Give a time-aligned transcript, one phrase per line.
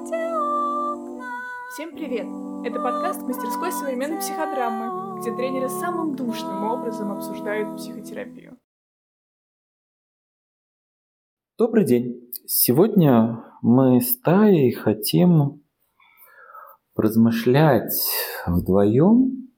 [0.00, 2.26] Всем привет!
[2.64, 8.56] Это подкаст мастерской современной психодрамы, где тренеры самым душным образом обсуждают психотерапию.
[11.58, 12.30] Добрый день!
[12.46, 15.62] Сегодня мы с Таей хотим
[16.96, 17.92] размышлять
[18.46, 19.50] вдвоем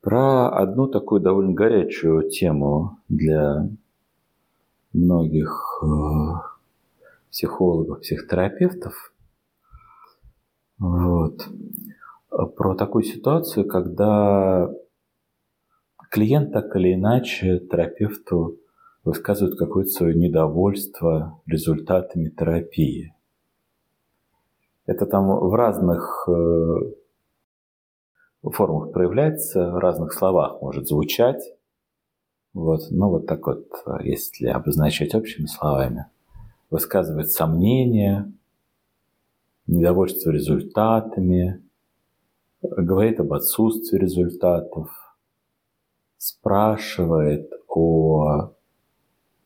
[0.00, 3.68] про одну такую довольно горячую тему для
[4.94, 5.86] многих э,
[7.30, 9.12] психологов, психотерапевтов–
[10.78, 11.48] вот.
[12.56, 14.70] Про такую ситуацию, когда
[16.10, 18.58] клиент так или иначе терапевту
[19.04, 23.14] высказывает какое-то свое недовольство результатами терапии.
[24.86, 26.74] Это там в разных э,
[28.42, 31.42] формах проявляется, в разных словах может звучать.
[32.54, 32.80] Вот.
[32.90, 33.66] Ну, вот так вот,
[34.02, 36.06] если обозначать общими словами.
[36.70, 38.32] Высказывает сомнения,
[39.68, 41.62] недовольство результатами,
[42.62, 44.90] говорит об отсутствии результатов,
[46.16, 48.54] спрашивает о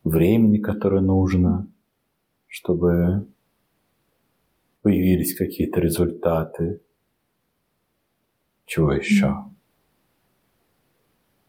[0.05, 1.69] времени, которое нужно,
[2.47, 3.27] чтобы
[4.81, 6.81] появились какие-то результаты.
[8.65, 9.35] Чего еще?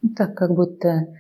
[0.02, 1.16] Ну, так, как будто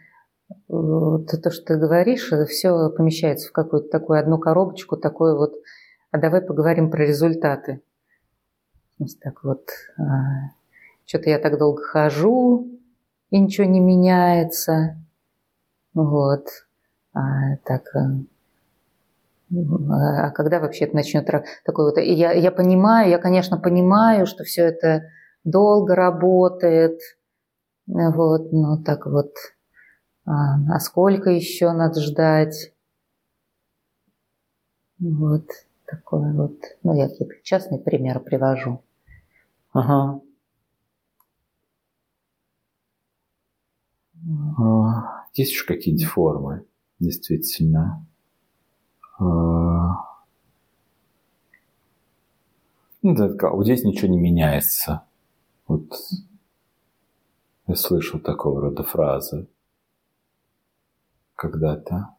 [0.67, 5.53] вот то, что ты говоришь, все помещается в какую-то такую одну коробочку, такой вот
[6.14, 7.81] а давай поговорим про результаты.
[9.19, 10.52] Так вот, а,
[11.06, 12.67] что-то я так долго хожу,
[13.31, 14.95] и ничего не меняется.
[15.95, 16.45] Вот.
[17.14, 18.11] А, так, а,
[19.50, 21.97] а когда вообще это начнет такой вот...
[21.97, 25.09] Я, я понимаю, я, конечно, понимаю, что все это
[25.44, 27.00] долго работает.
[27.88, 29.34] Вот, ну так вот.
[30.25, 32.72] А, а сколько еще надо ждать?
[35.00, 35.47] Вот
[35.95, 38.81] такое вот, ну, я какие-то частные примеры привожу.
[39.72, 40.22] Ага.
[44.57, 46.66] А, есть еще какие-нибудь формы,
[47.00, 48.06] действительно.
[49.19, 49.23] А,
[53.01, 55.03] ну, да, вот здесь ничего не меняется.
[55.67, 55.94] Вот
[57.67, 59.47] я слышал такого рода фразы
[61.35, 62.16] когда-то.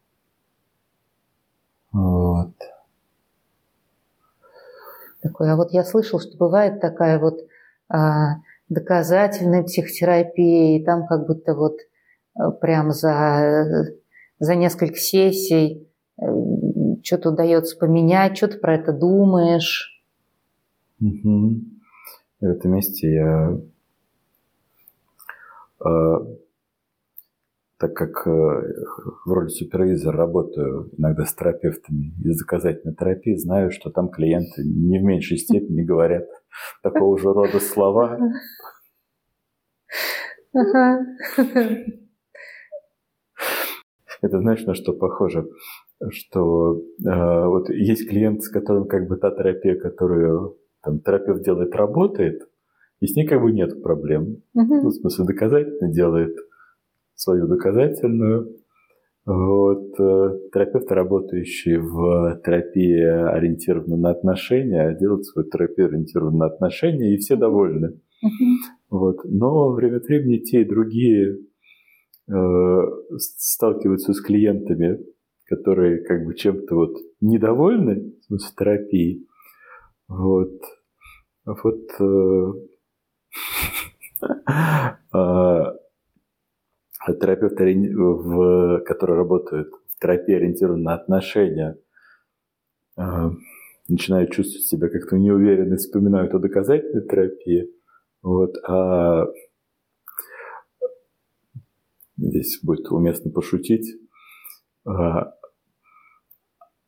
[1.92, 2.54] Вот
[5.24, 5.50] такой.
[5.50, 7.40] А вот я слышал, что бывает такая вот
[7.88, 8.36] а,
[8.68, 11.78] доказательная психотерапия, и там как будто вот
[12.34, 13.86] а, прям за,
[14.38, 15.88] за несколько сессий
[16.20, 16.24] э,
[17.02, 19.90] что-то удается поменять, что ты про это думаешь.
[21.00, 21.54] Угу.
[22.40, 23.58] в этом месте я
[25.80, 26.16] а,
[27.84, 33.90] так как э, в роли супервизора работаю иногда с терапевтами из доказательной терапии, знаю, что
[33.90, 36.26] там клиенты не в меньшей степени говорят
[36.82, 38.18] такого же рода слова.
[44.22, 45.46] Это знаешь, на что похоже?
[46.08, 51.74] Что э, вот есть клиент, с которым как бы та терапия, которую там, терапевт делает,
[51.74, 52.48] работает,
[53.00, 54.42] и с ней как бы нет проблем.
[54.54, 56.34] Ну, в смысле, доказательно делает–
[57.14, 58.56] свою доказательную.
[59.26, 67.14] Вот, э, терапевты, работающие в терапии, ориентированной на отношения, делают свою терапию, ориентированную на отношения,
[67.14, 68.00] и все довольны.
[68.90, 69.24] Вот.
[69.24, 71.38] Но время от времени те и другие
[72.28, 72.78] э,
[73.16, 74.98] сталкиваются с клиентами,
[75.46, 79.26] которые как бы чем-то вот недовольны в смысле терапии.
[80.08, 80.60] Вот.
[81.46, 82.52] Вот э,
[85.12, 85.74] а,
[87.12, 91.78] терапевты, в, которые работают в терапии, ориентированы на отношения,
[92.96, 93.30] а,
[93.88, 97.70] начинают чувствовать себя как-то неуверенно, вспоминают о доказательной терапии.
[98.22, 99.26] Вот, а
[102.16, 104.00] здесь будет уместно пошутить.
[104.86, 105.34] А,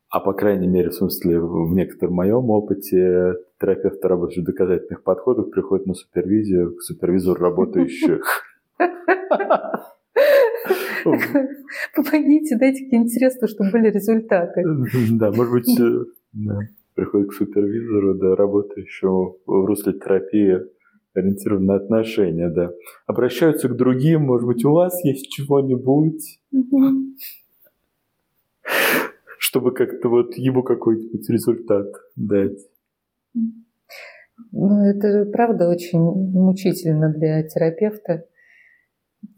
[0.09, 5.51] а по крайней мере, в смысле, в некотором моем опыте терапевты, работающие в доказательных подходах,
[5.51, 8.23] приходят на супервизию к супервизору работающих
[11.95, 14.63] Помогите, дайте какие-нибудь средства, чтобы были результаты.
[15.11, 16.59] Да, может быть, э, да,
[16.95, 20.59] приходит к супервизору, да, работающему в русле терапии,
[21.13, 22.71] ориентирован на отношения, да.
[23.05, 26.39] Обращаются к другим, может быть, у вас есть чего-нибудь,
[29.39, 32.59] чтобы как-то вот ему какой-нибудь результат дать.
[34.51, 38.25] Ну, это правда очень мучительно для терапевта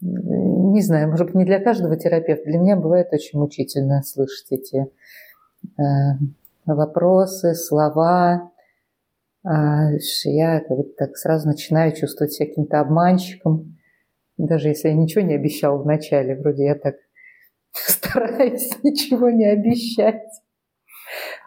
[0.00, 2.44] не знаю, может быть, не для каждого терапевта.
[2.44, 4.90] Для меня бывает очень мучительно слышать эти
[5.78, 5.82] э,
[6.66, 8.50] вопросы, слова,
[9.42, 9.90] а,
[10.24, 13.78] я как бы так сразу начинаю чувствовать себя каким-то обманщиком,
[14.36, 16.96] даже если я ничего не обещал вначале, вроде я так
[17.72, 20.28] стараюсь ничего не обещать.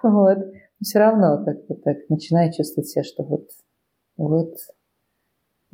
[0.02, 0.40] Вот.
[0.82, 3.48] все равно как-то так начинаю чувствовать себя, что вот,
[4.18, 4.56] вот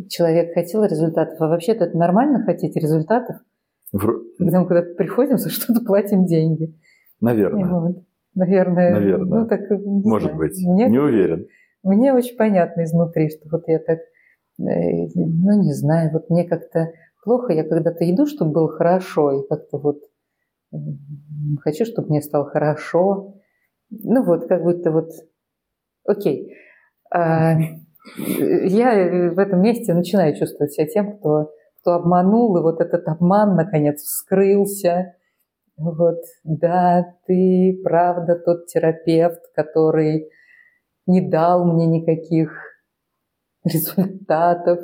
[0.07, 3.37] человек хотел результатов, а вообще-то это нормально хотеть результатов,
[3.91, 4.21] в...
[4.37, 6.75] когда мы куда-то приходим, за что-то платим деньги.
[7.21, 7.65] Наверное.
[7.67, 8.03] Вот.
[8.35, 8.91] Наверное.
[8.93, 9.41] Наверное.
[9.41, 10.37] Ну, так, Может знаю.
[10.37, 10.65] быть.
[10.65, 11.47] Мне, не уверен.
[11.83, 16.91] Мне очень понятно изнутри, что вот я так, э, ну, не знаю, вот мне как-то
[17.23, 19.99] плохо, я когда-то иду, чтобы было хорошо, и как-то вот
[21.61, 23.35] хочу, чтобы мне стало хорошо.
[23.89, 25.09] Ну вот, как будто вот,
[26.05, 26.53] окей.
[27.11, 27.55] А,
[28.17, 31.51] я в этом месте начинаю чувствовать себя тем, кто,
[31.81, 35.15] кто обманул, и вот этот обман, наконец, вскрылся.
[35.77, 40.29] Вот, да, ты, правда, тот терапевт, который
[41.05, 42.51] не дал мне никаких
[43.63, 44.79] результатов.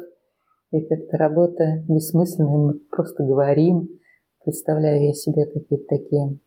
[0.72, 3.90] И как-то работа бессмысленная, мы просто говорим.
[4.44, 6.38] Представляю я себе какие-то такие...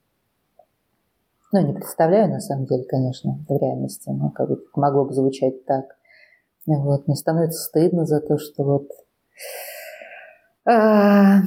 [1.50, 5.64] Ну, не представляю, на самом деле, конечно, в реальности, но как бы могло бы звучать
[5.64, 5.97] так.
[6.76, 8.88] Вот, мне становится стыдно за то, что вот...
[10.66, 11.40] А...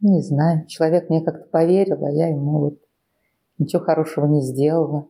[0.00, 2.78] Не знаю, человек мне как-то поверил, а я ему вот
[3.58, 5.08] ничего хорошего не сделала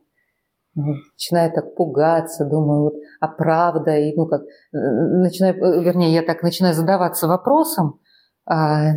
[0.75, 4.43] начинаю так пугаться, думаю, вот, а правда, и ну как,
[4.73, 8.01] начинаю, э, вернее, я так начинаю задаваться вопросом,
[8.47, 8.93] а,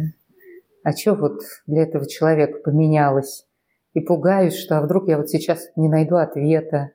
[0.83, 3.45] а что вот для этого человека поменялось?
[3.94, 6.91] И пугаюсь, что а вдруг я вот сейчас не найду ответа.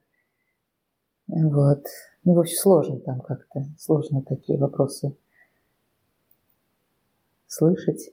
[1.30, 1.84] Вот.
[2.24, 5.16] Ну, в общем, сложно там как-то, сложно такие вопросы
[7.46, 8.12] слышать.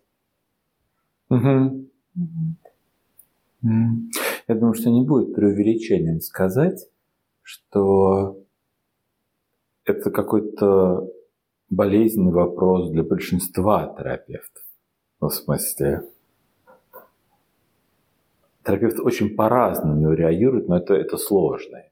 [1.29, 1.85] Угу.
[2.15, 4.13] Вот.
[4.47, 6.87] Я думаю, что не будет преувеличением сказать,
[7.41, 8.39] что
[9.83, 11.09] это какой-то
[11.69, 14.63] болезненный вопрос для большинства терапевтов.
[15.19, 16.03] Ну, в смысле,
[18.63, 21.91] терапевт очень по-разному реагирует, но это, это сложный,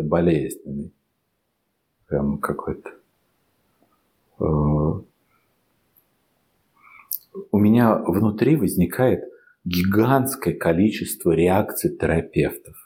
[0.00, 0.92] это болезненный.
[2.06, 2.90] Прям какой-то.
[4.40, 4.44] Э,
[7.52, 9.22] у меня внутри возникает
[9.64, 12.76] гигантское количество реакций терапевтов,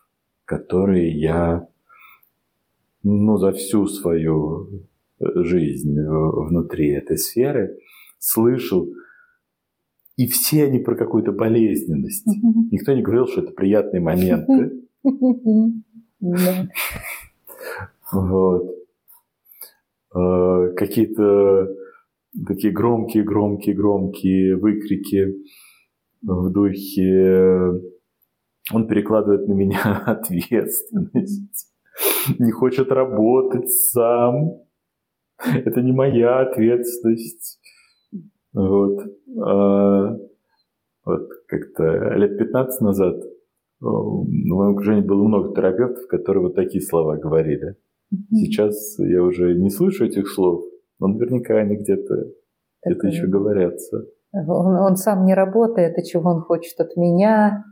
[0.44, 1.66] которые я
[3.02, 4.88] ну, за всю свою
[5.20, 7.78] жизнь внутри этой сферы
[8.19, 8.88] слышал.
[10.17, 12.26] И все они про какую-то болезненность.
[12.70, 14.82] Никто не говорил, что это приятные моменты.
[18.12, 18.75] Вот.
[20.14, 21.69] Э, какие-то
[22.46, 25.34] такие громкие, громкие, громкие выкрики
[26.22, 27.81] в духе
[28.72, 31.72] он перекладывает на меня ответственность,
[32.38, 34.62] не хочет работать сам,
[35.38, 37.60] это не моя ответственность.
[38.52, 39.00] Вот.
[39.43, 40.17] А,
[41.05, 43.17] вот как-то лет 15 назад
[43.90, 47.76] в моем окружении было много терапевтов, которые вот такие слова говорили.
[48.31, 50.64] Сейчас я уже не слышу этих слов,
[50.98, 52.14] но наверняка они где-то
[52.86, 54.04] где еще говорятся.
[54.32, 57.64] Он, он сам не работает, и чего он хочет от меня.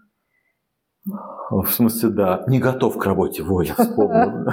[1.50, 4.48] В смысле, да, не готов к работе, во, я вспомнил.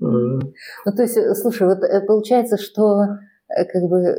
[0.00, 3.02] Ну, то есть, слушай, вот э, получается, что
[3.48, 4.16] э, как бы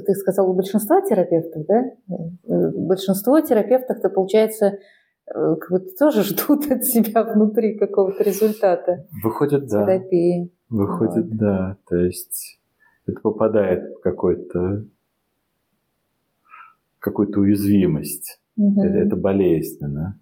[0.00, 1.84] ты сказал у большинства терапевтов, да?
[2.08, 4.78] Э, большинство терапевтов-то, получается,
[5.26, 9.06] как бы тоже ждут от себя внутри какого-то результата.
[9.22, 9.84] Выходит, да.
[9.84, 10.50] Терапии.
[10.68, 11.36] Выходит, вот.
[11.36, 11.76] да.
[11.88, 12.60] То есть
[13.06, 14.84] это попадает в какой-то
[16.98, 18.40] какую-то уязвимость.
[18.56, 18.80] Угу.
[18.80, 20.20] Это, это болезненно.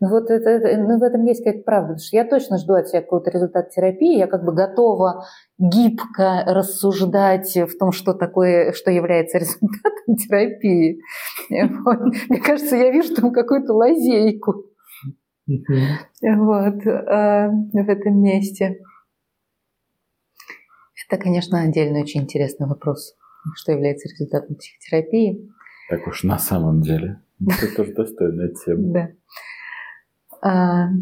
[0.00, 1.88] Ну вот это, это, ну в этом есть какая-то правда.
[1.94, 4.18] Потому что я точно жду от себя какого-то результата терапии.
[4.18, 5.24] Я как бы готова
[5.58, 11.00] гибко рассуждать в том, что такое, что является результатом терапии.
[11.48, 12.00] Вот.
[12.28, 14.64] Мне кажется, я вижу там какую-то лазейку.
[15.46, 18.78] Вот, а, в этом месте.
[21.08, 23.14] Это, конечно, отдельный очень интересный вопрос,
[23.56, 25.50] что является результатом психотерапии.
[25.90, 27.20] Так уж на самом деле.
[27.40, 28.92] Это тоже достойная тема.
[28.92, 29.08] Да.
[30.42, 30.92] А, да.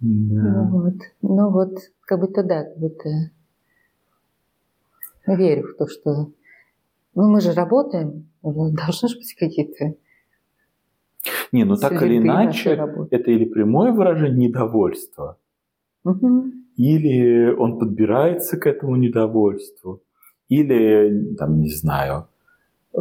[0.00, 3.08] Ну вот, ну вот, как будто да, как будто
[5.26, 6.30] верю в то, что
[7.14, 9.96] ну мы же работаем, должны же быть какие-то
[11.50, 12.70] не, ну так или иначе,
[13.10, 15.36] это или прямое выражение недовольства,
[16.04, 16.44] угу.
[16.76, 20.02] или он подбирается к этому недовольству,
[20.48, 22.28] или, там, не знаю,
[22.94, 22.98] э,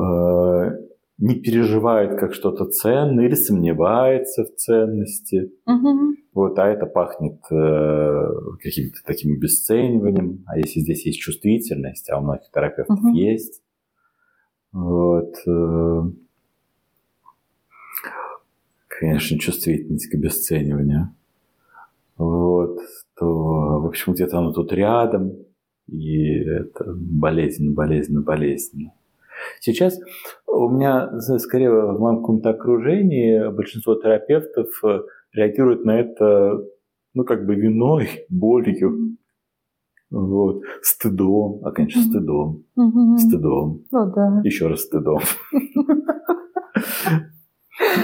[1.17, 5.51] не переживает как что-то ценное или сомневается в ценности.
[5.65, 6.15] Угу.
[6.33, 8.29] Вот, а это пахнет э,
[8.61, 10.43] каким-то таким обесцениванием.
[10.45, 13.15] А если здесь есть чувствительность, а у многих терапевтов угу.
[13.15, 13.63] есть,
[14.71, 16.01] вот, э,
[18.87, 21.15] конечно, чувствительность к обесцениванию.
[22.17, 22.79] Вот,
[23.15, 25.33] то, в общем, где-то оно тут рядом,
[25.87, 28.93] и это болезненно, болезненно, болезненно.
[29.59, 29.99] Сейчас
[30.45, 35.01] у меня, скорее, в моем каком-то окружении большинство терапевтов э,
[35.33, 36.63] реагируют на это,
[37.13, 39.17] ну, как бы виной, болью,
[40.09, 43.17] вот, стыдом, а, конечно, стыдом, mm-hmm.
[43.17, 44.41] стыдом, oh, да.
[44.43, 45.19] еще раз стыдом.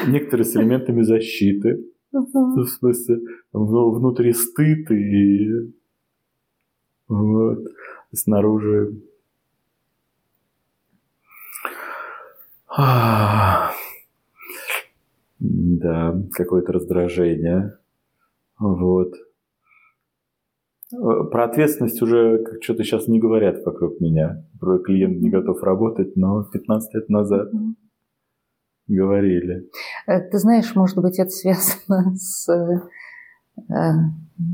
[0.07, 3.21] Некоторые с элементами защиты, в смысле,
[3.53, 5.73] внутри стыд и
[7.07, 7.59] вот,
[8.11, 9.01] снаружи
[15.39, 17.77] Да, какое-то раздражение.
[18.60, 19.13] Вот.
[20.92, 24.46] Про ответственность уже что-то сейчас не говорят вокруг меня.
[24.60, 27.50] Про клиент не готов работать, но 15 лет назад
[28.88, 29.70] говорили.
[30.08, 32.82] Э, ты знаешь, может быть, это связано с э,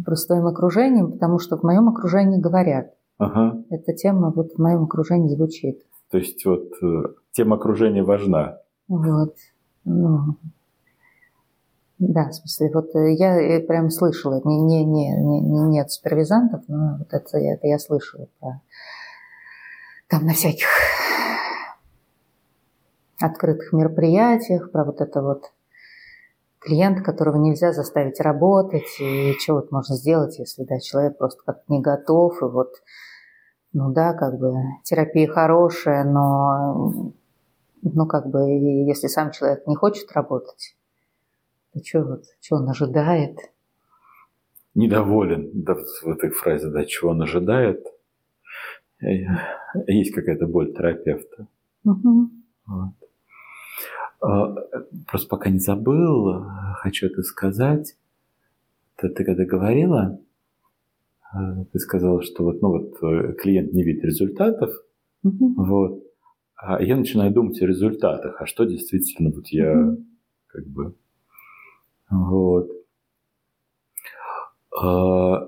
[0.05, 2.93] просто твоим окружением, потому что в моем окружении говорят.
[3.17, 3.63] Ага.
[3.69, 5.81] Эта тема вот в моем окружении звучит.
[6.11, 7.03] То есть вот э,
[7.39, 8.59] тема окружения важна.
[8.89, 9.33] Вот.
[9.85, 10.35] Ну,
[11.99, 16.97] да, в смысле, вот э, я прям слышала, не, не, не, не, нет супервизантов, но
[16.99, 18.59] вот это, это я слышала про
[20.09, 20.67] там на всяких
[23.21, 25.45] открытых мероприятиях, про вот это вот
[26.59, 31.61] клиент, которого нельзя заставить работать, и что вот можно сделать, если да, человек просто как
[31.69, 32.73] не готов, и вот,
[33.71, 37.13] ну да, как бы терапия хорошая, но
[37.81, 38.39] ну как бы
[38.87, 40.75] если сам человек не хочет работать,
[41.73, 43.37] то что вот, что он ожидает?
[44.75, 47.85] Недоволен, да, в этой фразе, да, чего он ожидает.
[49.01, 51.47] Есть какая-то боль терапевта.
[51.85, 52.29] Угу.
[52.67, 52.93] Вот.
[54.21, 54.55] А,
[55.07, 56.45] просто пока не забыл,
[56.75, 57.95] хочу это сказать.
[58.97, 60.19] Ты, ты когда говорила,
[61.31, 64.71] а, ты сказала, что вот, ну вот э, клиент не видит результатов,
[65.23, 65.53] угу.
[65.55, 66.03] вот,
[66.61, 69.95] а я начинаю думать о результатах, а что действительно вот я
[70.47, 70.95] как бы
[72.09, 72.71] вот.
[74.81, 75.47] А,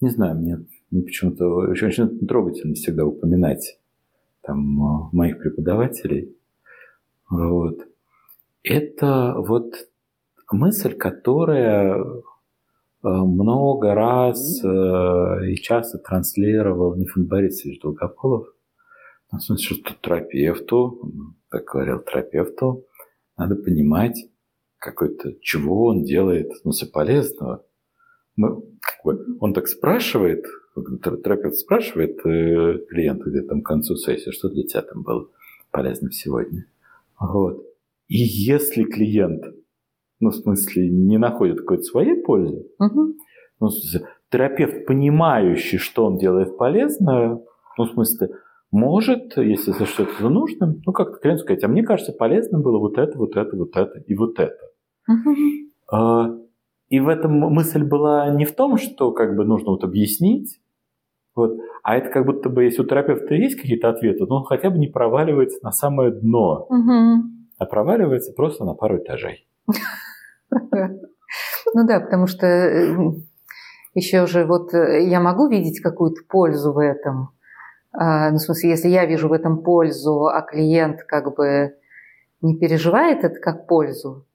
[0.00, 3.78] не знаю, мне, мне почему-то очень, очень трогательно всегда упоминать
[4.42, 6.34] там а, моих преподавателей.
[7.28, 7.86] Вот.
[8.62, 9.74] Это вот
[10.50, 12.02] мысль, которая
[13.02, 18.48] а, много раз и часто транслировал Нифон Борисович Долгополов.
[19.32, 21.00] В смысле, что терапевту,
[21.50, 22.86] так говорил терапевту,
[23.36, 24.16] надо понимать,
[24.80, 27.64] какой-то, чего он делает, в смысле, полезного.
[28.36, 30.44] Мы, как бы, он так спрашивает,
[30.74, 35.28] терапевт спрашивает э, клиента где-то там к концу сессии, что для тебя там было
[35.70, 36.64] полезным сегодня.
[37.20, 37.62] Вот.
[38.08, 39.44] И если клиент,
[40.18, 43.14] ну, в смысле, не находит какой-то своей пользы, угу.
[43.60, 47.38] ну, в смысле, терапевт, понимающий, что он делает полезное,
[47.76, 48.30] ну, в смысле,
[48.70, 52.98] может, если за что-то нужно, ну, как-то клиенту сказать, а мне кажется, полезно было вот
[52.98, 54.70] это, вот это, вот это и вот это.
[55.10, 56.46] Uh-huh.
[56.88, 60.60] И в этом мысль была не в том, что как бы нужно вот объяснить,
[61.34, 64.70] вот, а это как будто бы, если у терапевта есть какие-то ответы, то он хотя
[64.70, 67.16] бы не проваливается на самое дно, uh-huh.
[67.58, 69.46] а проваливается просто на пару этажей.
[71.72, 72.96] Ну да, потому что э,
[73.94, 77.39] еще же вот э, я могу видеть какую-то пользу в этом, а,
[77.92, 81.74] ну, в смысле, если я вижу в этом пользу, а клиент как бы
[82.40, 84.26] не переживает это как пользу,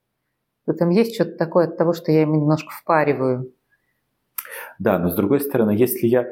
[0.65, 3.51] то там есть что-то такое от того, что я ему немножко впариваю.
[4.79, 6.27] Да, но с другой стороны, если я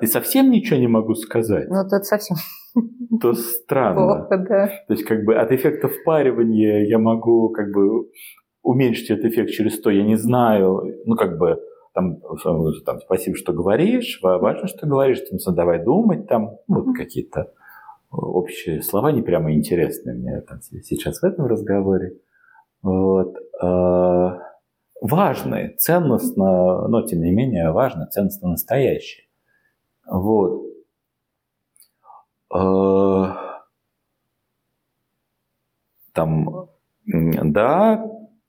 [0.00, 2.36] и совсем ничего не могу сказать, ну, то совсем
[3.20, 3.94] то странно.
[3.94, 4.66] Плохо, да.
[4.86, 8.08] То есть, как бы от эффекта впаривания я могу как бы
[8.62, 11.60] уменьшить этот эффект через то, я не знаю, ну, как бы
[11.96, 12.20] там,
[12.84, 17.54] там спасибо, что говоришь, важно, что говоришь, там, давай думать, там, ну, вот какие-то
[18.10, 22.18] общие слова, не прямо интересные мне там, сейчас в этом разговоре.
[22.82, 23.34] Вот.
[23.62, 24.42] А,
[25.00, 29.24] важные, ценностно, но тем не менее важно, ценностно настоящие.
[30.06, 30.64] Вот.
[32.52, 33.62] А,
[36.12, 36.68] там,
[37.06, 38.04] да,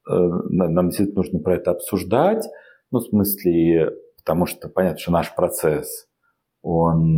[0.10, 2.46] э, нам действительно нужно про это обсуждать,
[2.92, 6.08] ну, в смысле, потому что понятно, что наш процесс,
[6.62, 7.14] он,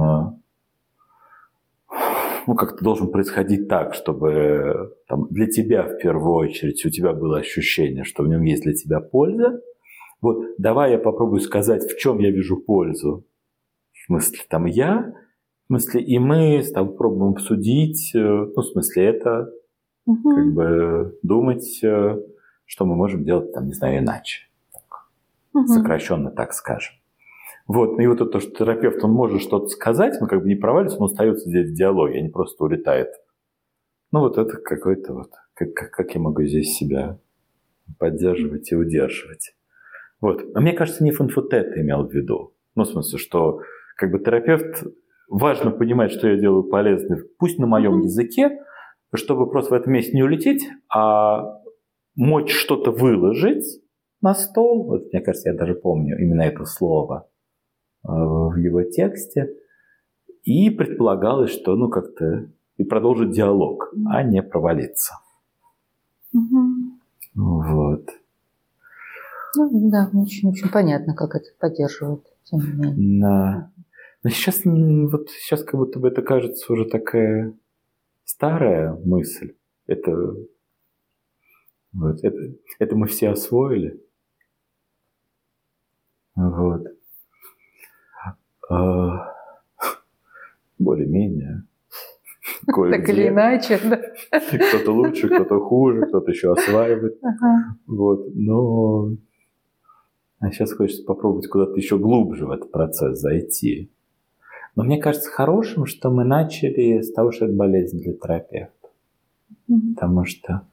[2.47, 7.38] ну, как-то должен происходить так, чтобы там, для тебя в первую очередь у тебя было
[7.38, 9.61] ощущение, что в нем есть для тебя польза.
[10.21, 13.25] Вот давай я попробую сказать, в чем я вижу пользу.
[13.93, 15.13] В смысле, там я,
[15.63, 19.53] в смысле, и мы с тобой пробуем обсудить, э, ну, в смысле, это,
[20.05, 20.29] угу.
[20.29, 22.17] как бы думать, э,
[22.65, 24.49] что мы можем делать, там, не знаю, иначе.
[25.53, 25.68] Угу.
[25.68, 26.96] Сокращенно так скажем.
[27.68, 30.98] Вот, и вот это, что терапевт, он может что-то сказать, но как бы не проваливается,
[31.00, 33.10] он остается здесь в диалоге, а не просто улетает.
[34.12, 37.20] Ну, вот это какой-то вот, как, как, как я могу здесь себя
[38.00, 39.53] поддерживать и удерживать.
[40.20, 40.44] Вот.
[40.56, 42.56] А мне кажется, не фанфутет имел в виду.
[42.75, 43.62] Ну, в смысле, что
[43.98, 44.84] как бы терапевт,
[45.27, 48.60] важно понимать, что я делаю полезно, пусть на моем языке,
[49.13, 51.62] чтобы просто в этом месте не улететь, а
[52.15, 53.65] мочь что-то выложить
[54.21, 54.83] на стол.
[54.85, 57.29] Вот, мне кажется, я даже помню именно это слово
[58.03, 59.53] Э, в его тексте.
[60.43, 65.15] И предполагалось, что ну как-то и продолжить диалог, а не провалиться.
[66.33, 66.63] Угу.
[67.35, 68.09] Вот.
[69.55, 73.21] Ну, да, очень, очень понятно, как это поддерживает, тем не менее.
[73.21, 73.71] Да.
[74.23, 77.53] Но сейчас, вот сейчас как будто бы это кажется уже такая
[78.23, 79.55] старая мысль.
[79.88, 80.35] Это,
[81.93, 82.38] вот, это,
[82.79, 84.01] это мы все освоили.
[86.39, 86.88] Вот.
[88.69, 89.34] А,
[90.77, 91.63] более-менее.
[92.65, 94.01] Так или иначе, да.
[94.39, 97.17] Кто-то лучше, кто-то хуже, кто-то еще осваивает.
[97.22, 97.77] Ага.
[97.88, 99.12] Вот, но
[100.39, 103.91] а сейчас хочется попробовать куда-то еще глубже в этот процесс зайти.
[104.75, 108.89] Но мне кажется хорошим, что мы начали с того, что это болезнь для терапевта.
[109.69, 109.93] Mm-hmm.
[109.96, 110.67] Потому что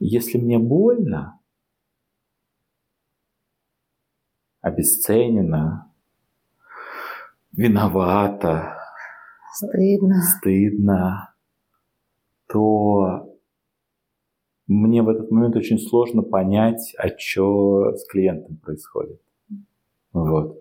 [0.00, 1.38] если мне больно,
[4.68, 5.92] обесценено,
[7.52, 8.76] виновата,
[9.54, 11.34] стыдно, стыдно,
[12.48, 13.28] то
[14.66, 19.20] мне в этот момент очень сложно понять, а что с клиентом происходит.
[20.12, 20.60] Вот.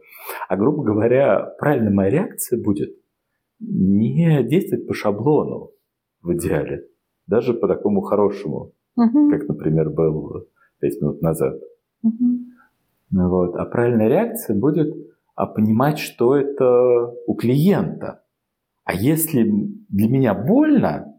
[0.50, 2.98] А грубо говоря, правильная моя реакция будет
[3.60, 5.72] не действовать по шаблону
[6.22, 6.88] в идеале,
[7.28, 9.30] даже по такому хорошему, угу.
[9.30, 10.48] как, например, был
[10.80, 11.56] пять минут назад.
[12.04, 12.57] Угу.
[13.12, 13.56] Вот.
[13.56, 14.94] А правильная реакция будет
[15.38, 18.24] а понимать, что это у клиента.
[18.84, 19.44] А если
[19.88, 21.14] для меня больно,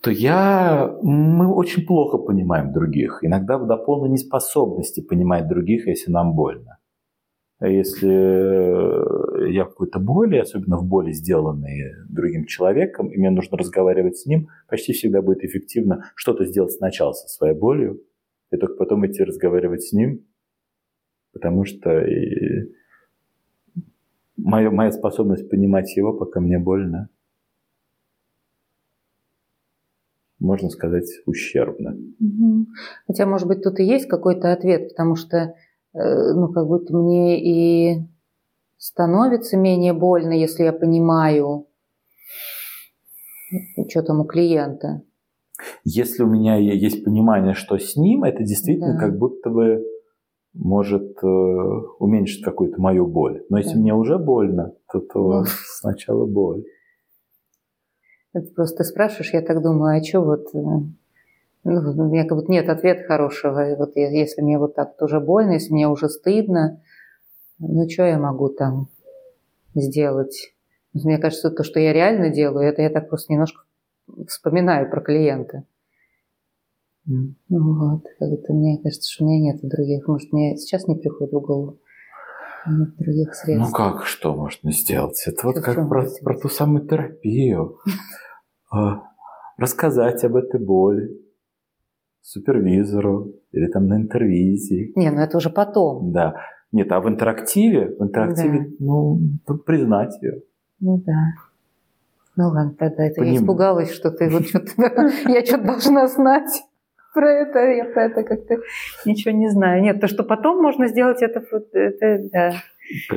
[0.00, 3.18] то я, мы очень плохо понимаем других.
[3.22, 6.78] Иногда до полной неспособности понимать других, если нам больно.
[7.58, 13.58] А если я в какой-то боли, особенно в боли, сделанной другим человеком, и мне нужно
[13.58, 18.00] разговаривать с ним, почти всегда будет эффективно что-то сделать сначала со своей болью,
[18.52, 20.26] и только потом идти разговаривать с ним,
[21.34, 21.90] потому что
[24.36, 27.10] моя, моя способность понимать его, пока мне больно,
[30.38, 31.96] можно сказать, ущербно.
[33.06, 35.54] Хотя, может быть, тут и есть какой-то ответ, потому что,
[35.94, 38.06] э, ну, как будто мне и
[38.78, 41.66] становится менее больно, если я понимаю,
[43.88, 45.02] что там у клиента.
[45.84, 48.98] Если у меня есть понимание, что с ним, это действительно да.
[48.98, 49.82] как будто бы
[50.54, 51.26] может э,
[51.98, 53.44] уменьшить какую-то мою боль.
[53.50, 53.80] Но если да.
[53.80, 55.44] мне уже больно, то, то ну.
[55.66, 56.64] сначала боль.
[58.32, 60.46] Это просто ты спрашиваешь, я так думаю, а что вот...
[60.54, 60.58] Э,
[61.66, 63.74] ну, у меня как будто нет ответа хорошего.
[63.78, 66.82] Вот если мне вот так тоже больно, если мне уже стыдно,
[67.58, 68.88] ну что я могу там
[69.74, 70.54] сделать?
[70.92, 73.62] Мне кажется, то, что я реально делаю, это я так просто немножко
[74.28, 75.64] вспоминаю про клиента.
[77.06, 80.08] Ну вот, как-то мне кажется, что у меня нет других.
[80.08, 81.78] Может, мне сейчас не приходит в голову.
[82.66, 83.70] Нет других средств.
[83.70, 85.22] Ну как, что можно сделать?
[85.26, 87.78] Это вот как про, про ту самую терапию.
[88.76, 89.04] А,
[89.56, 91.24] рассказать об этой боли
[92.22, 94.92] супервизору или там на интервизии.
[94.96, 96.10] Не, ну это уже потом.
[96.10, 96.34] Да.
[96.72, 98.74] Нет, а в интерактиве, в интерактиве, да.
[98.80, 99.20] ну,
[99.64, 100.42] признать ее.
[100.80, 101.34] Ну да.
[102.34, 103.34] Ну ладно, тогда это Поним...
[103.34, 104.72] я испугалась, что ты вот что-то,
[105.28, 106.64] я что-то должна знать
[107.14, 108.58] про это, я про это как-то
[109.06, 109.82] ничего не знаю.
[109.82, 112.52] Нет, то, что потом можно сделать, это, это да.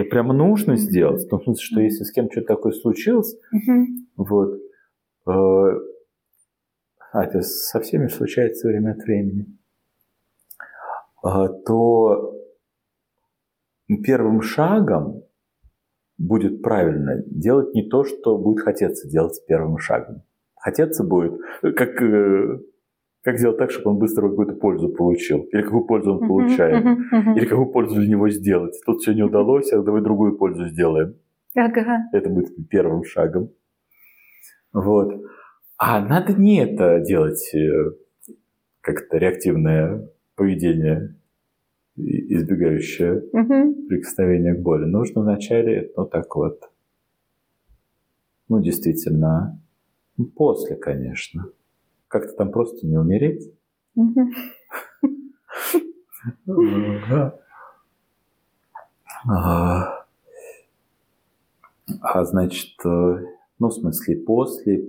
[0.10, 3.36] Прямо нужно сделать, в том смысле, что если с кем что-то такое случилось,
[4.16, 4.62] вот,
[5.28, 5.32] э,
[7.12, 9.48] а это со всеми случается время от времени,
[11.26, 11.30] э,
[11.66, 12.34] то
[14.04, 15.24] первым шагом
[16.18, 20.24] будет правильно делать не то, что будет хотеться делать первым шагом.
[20.56, 22.60] Хотеться будет, как э,
[23.28, 25.42] как сделать так, чтобы он быстро какую-то пользу получил?
[25.52, 26.86] Или какую пользу он получает?
[27.36, 28.80] Или какую пользу для него сделать?
[28.86, 31.16] Тут все не удалось, а давай другую пользу сделаем.
[31.54, 32.06] Ага.
[32.14, 33.50] Это будет первым шагом.
[34.72, 35.26] Вот.
[35.78, 37.92] А надо не это делать, э,
[38.80, 41.18] как-то реактивное поведение,
[41.98, 43.88] избегающее угу.
[43.90, 44.86] прикосновения к боли.
[44.86, 46.62] Нужно вначале, ну так вот,
[48.48, 49.62] ну действительно,
[50.38, 51.50] после, конечно.
[52.08, 53.52] Как-то там просто не умереть.
[53.96, 54.32] Угу.
[59.30, 60.06] А,
[62.02, 63.26] а значит, э,
[63.60, 64.86] ну, в смысле, после,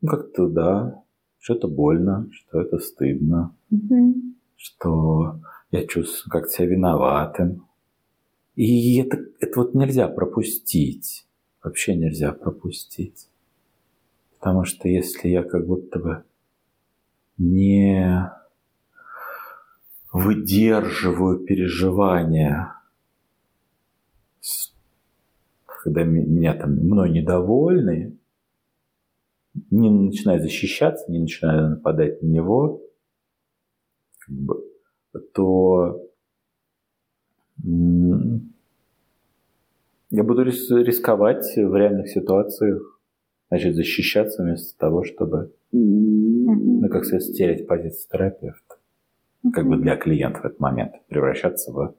[0.00, 1.02] ну, как-то, да,
[1.38, 3.56] что это больно, что это стыдно,
[4.56, 5.40] что
[5.70, 7.66] я чувствую как себя виноватым.
[8.56, 11.26] И это, это вот нельзя пропустить,
[11.62, 13.29] вообще нельзя пропустить.
[14.40, 16.24] Потому что если я как будто бы
[17.36, 18.32] не
[20.12, 22.74] выдерживаю переживания,
[25.66, 28.16] когда меня там мной недовольны,
[29.70, 32.80] не начинаю защищаться, не начинаю нападать на него,
[35.34, 36.02] то
[37.62, 38.40] я
[40.24, 42.99] буду рисковать в реальных ситуациях,
[43.50, 48.76] значит, защищаться вместо того, чтобы, ну, как сказать, стереть позицию терапевта.
[49.52, 51.94] Как бы для клиента в этот момент, превращаться в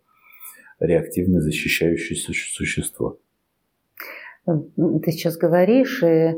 [0.80, 3.20] реактивное защищающее существо.
[4.46, 6.36] Ты сейчас говоришь, и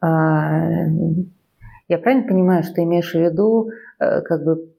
[0.00, 0.86] а,
[1.88, 4.72] я правильно понимаю, что ты имеешь в виду э, как бы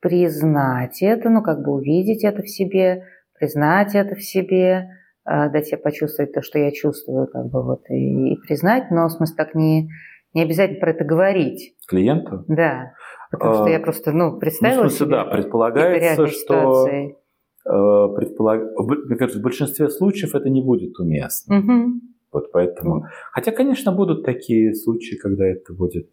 [0.00, 3.04] признать это, ну как бы увидеть это в себе,
[3.38, 4.90] признать это в себе,
[5.24, 9.12] дать себе почувствовать то, что я чувствую, как бы вот и, и признать, но в
[9.12, 9.88] смысле так не
[10.34, 11.74] не обязательно про это говорить.
[11.88, 12.44] Клиенту?
[12.48, 12.92] Да.
[13.30, 16.88] Потому что а, я просто, ну, представила ну, в смысле, да, предполагается, что...
[16.88, 18.62] Э, предполаг...
[19.06, 21.58] Мне кажется, в большинстве случаев это не будет уместно.
[21.58, 22.00] Угу.
[22.32, 23.04] Вот поэтому...
[23.32, 26.10] Хотя, конечно, будут такие случаи, когда это будет...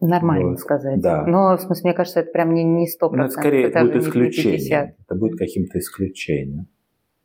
[0.00, 0.60] Нормально вот.
[0.60, 1.00] сказать.
[1.00, 1.24] Да.
[1.26, 3.10] Но, в смысле, мне кажется, это прям не, не 100%.
[3.12, 4.96] Но это скорее это будет исключение.
[5.00, 6.66] Это будет каким-то исключением.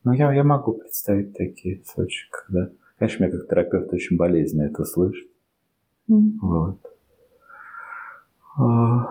[0.08, 2.72] Но я, я могу представить такие случаи, когда...
[2.98, 5.28] Конечно, мне как терапевт очень болезненно это слышать.
[6.10, 6.30] Mm.
[6.42, 6.80] Вот.
[8.58, 9.04] А,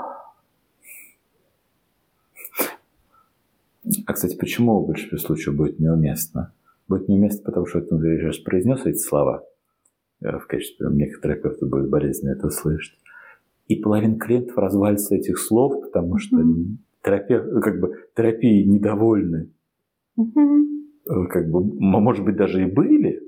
[4.06, 6.54] а, кстати, почему в большинстве случаев будет неуместно?
[6.88, 9.44] Будет неуместно, потому что ну, я сейчас произнес эти слова.
[10.22, 12.98] Э, в качестве некоторых терапевтов будет болезненно это слышать.
[13.68, 16.76] И половина клиентов развалится этих слов, потому что mm-hmm.
[17.04, 19.50] терапевт, ну, как бы, терапии недовольны.
[20.18, 20.75] Mm-hmm.
[21.06, 23.20] Как бы, может быть, даже и были,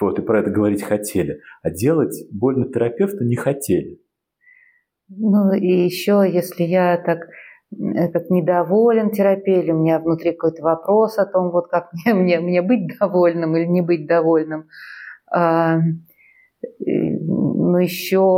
[0.00, 4.00] вот, и про это говорить хотели, а делать больно терапевту не хотели.
[5.08, 7.28] Ну и еще, если я так
[8.12, 12.62] как недоволен терапией, у меня внутри какой-то вопрос о том, вот как мне, мне, мне
[12.62, 14.66] быть довольным или не быть довольным.
[15.34, 15.78] А,
[16.78, 18.28] но еще,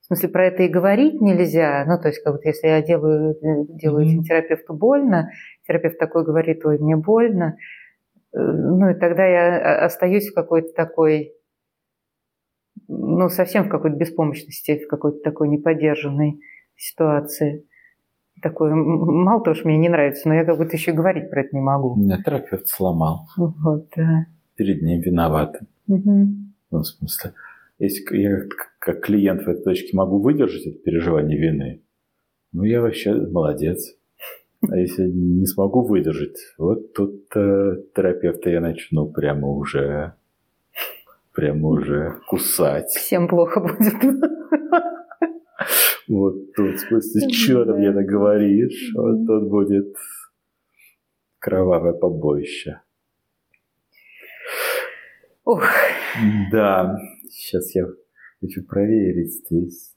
[0.00, 1.84] в смысле, про это и говорить нельзя.
[1.86, 3.36] Ну, то есть, как вот если я делаю,
[3.68, 4.22] делаю mm-hmm.
[4.22, 5.30] терапевту больно,
[5.66, 7.81] терапевт такой говорит, ой, мне больно, э,
[8.32, 11.34] ну и тогда я остаюсь в какой-то такой
[12.88, 16.40] ну, совсем в какой-то беспомощности, в какой-то такой неподдержанной
[16.76, 17.66] ситуации.
[18.42, 21.54] Такой, мало того, что мне не нравится, но я как будто еще говорить про это
[21.54, 21.94] не могу.
[21.94, 23.28] Меня терапевт сломал.
[23.36, 24.26] Вот, да.
[24.56, 25.66] Перед ним виноваты.
[25.86, 26.28] Угу.
[26.70, 27.34] Ну, в смысле,
[27.78, 28.38] если я
[28.78, 31.82] как клиент в этой точке могу выдержать это переживание вины,
[32.52, 33.94] ну, я вообще молодец.
[34.70, 40.14] А если не смогу выдержать, вот тут э, терапевта я начну прямо уже
[41.32, 42.90] прямо уже кусать.
[42.90, 43.94] Всем плохо будет.
[46.08, 48.92] Вот тут, в смысле, что ты мне наговоришь?
[48.94, 49.94] Вот тут будет
[51.38, 52.80] кровавое побоище.
[55.44, 55.64] Ух.
[56.50, 56.98] Да,
[57.30, 57.86] сейчас я
[58.40, 59.91] хочу проверить здесь.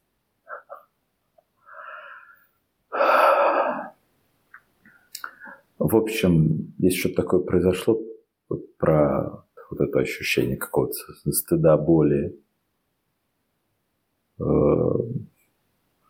[5.88, 8.02] В общем, если что-то такое произошло,
[8.50, 10.96] вот про вот это ощущение какого-то
[11.32, 12.40] стыда, боли,
[14.40, 14.44] э,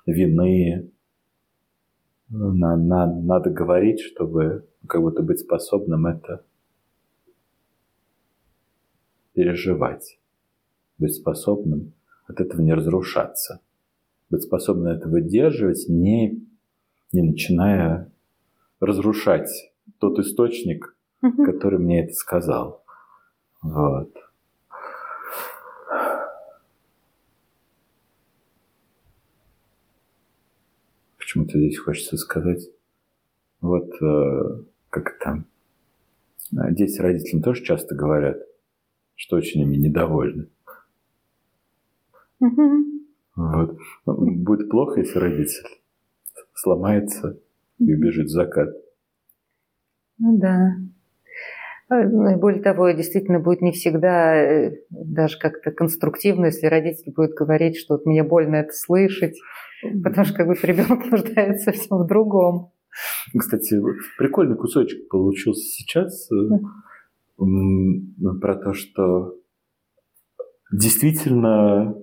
[0.06, 0.90] вины.
[2.30, 6.46] На, на, надо говорить, чтобы как будто быть способным это
[9.34, 10.18] переживать,
[11.00, 11.92] быть способным
[12.28, 13.60] от этого не разрушаться,
[14.30, 16.48] быть способным это выдерживать, не,
[17.12, 18.10] не начиная
[18.86, 19.50] разрушать
[20.00, 22.84] тот источник, который мне это сказал.
[23.62, 24.14] Вот.
[31.18, 32.70] Почему-то здесь хочется сказать,
[33.60, 35.46] вот э, как там,
[36.52, 38.38] дети родителям тоже часто говорят,
[39.16, 40.48] что очень ими недовольны.
[42.40, 42.86] Угу.
[43.36, 43.78] Вот.
[44.06, 45.68] Ну, будет плохо, если родитель
[46.54, 47.40] сломается
[47.80, 48.70] и убежит закат.
[50.18, 50.76] Ну да.
[51.88, 52.04] А,
[52.38, 57.96] более того, действительно будет не всегда э, даже как-то конструктивно, если родитель будет говорить, что
[57.96, 59.38] вот мне больно это слышать,
[60.04, 62.72] потому что как бы ребенок нуждается совсем в другом.
[63.38, 63.80] Кстати,
[64.18, 66.50] прикольный кусочек получился сейчас э,
[67.38, 69.36] про то, что
[70.72, 71.96] действительно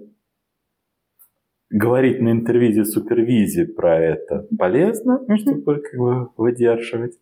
[1.73, 5.37] говорить на интервизии, супервизии про это полезно, mm-hmm.
[5.37, 7.19] чтобы как бы выдерживать.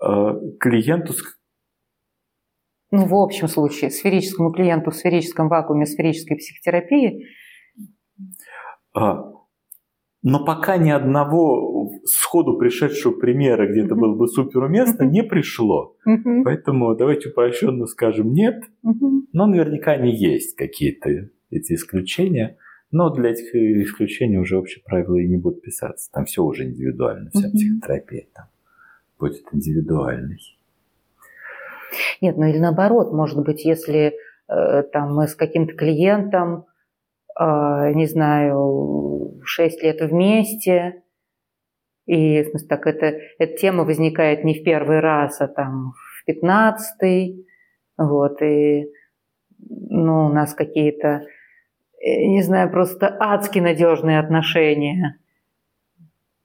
[0.00, 1.14] А, клиенту
[2.92, 7.24] ну, в общем случае, сферическому клиенту в сферическом вакууме сферической психотерапии.
[8.92, 9.32] А,
[10.22, 15.96] но пока ни одного сходу пришедшего примера, где это было бы суперуместно, не пришло.
[16.44, 22.58] Поэтому давайте упрощенно скажем нет, но наверняка они есть какие-то эти исключения.
[22.90, 26.10] Но для этих исключений уже общие правила и не будут писаться.
[26.12, 28.46] Там все уже индивидуально, вся психотерапия там
[29.18, 30.40] будет индивидуальной.
[32.20, 34.14] Нет, ну или наоборот, может быть, если
[34.48, 36.66] э, там мы с каким-то клиентом
[37.42, 41.02] а, не знаю, 6 лет вместе.
[42.04, 46.24] И, в смысле, так это, эта тема возникает не в первый раз, а там в
[46.26, 47.46] пятнадцатый.
[47.96, 48.90] Вот, и
[49.58, 51.26] ну, у нас какие-то, э,
[52.00, 55.18] не знаю, просто адски надежные отношения,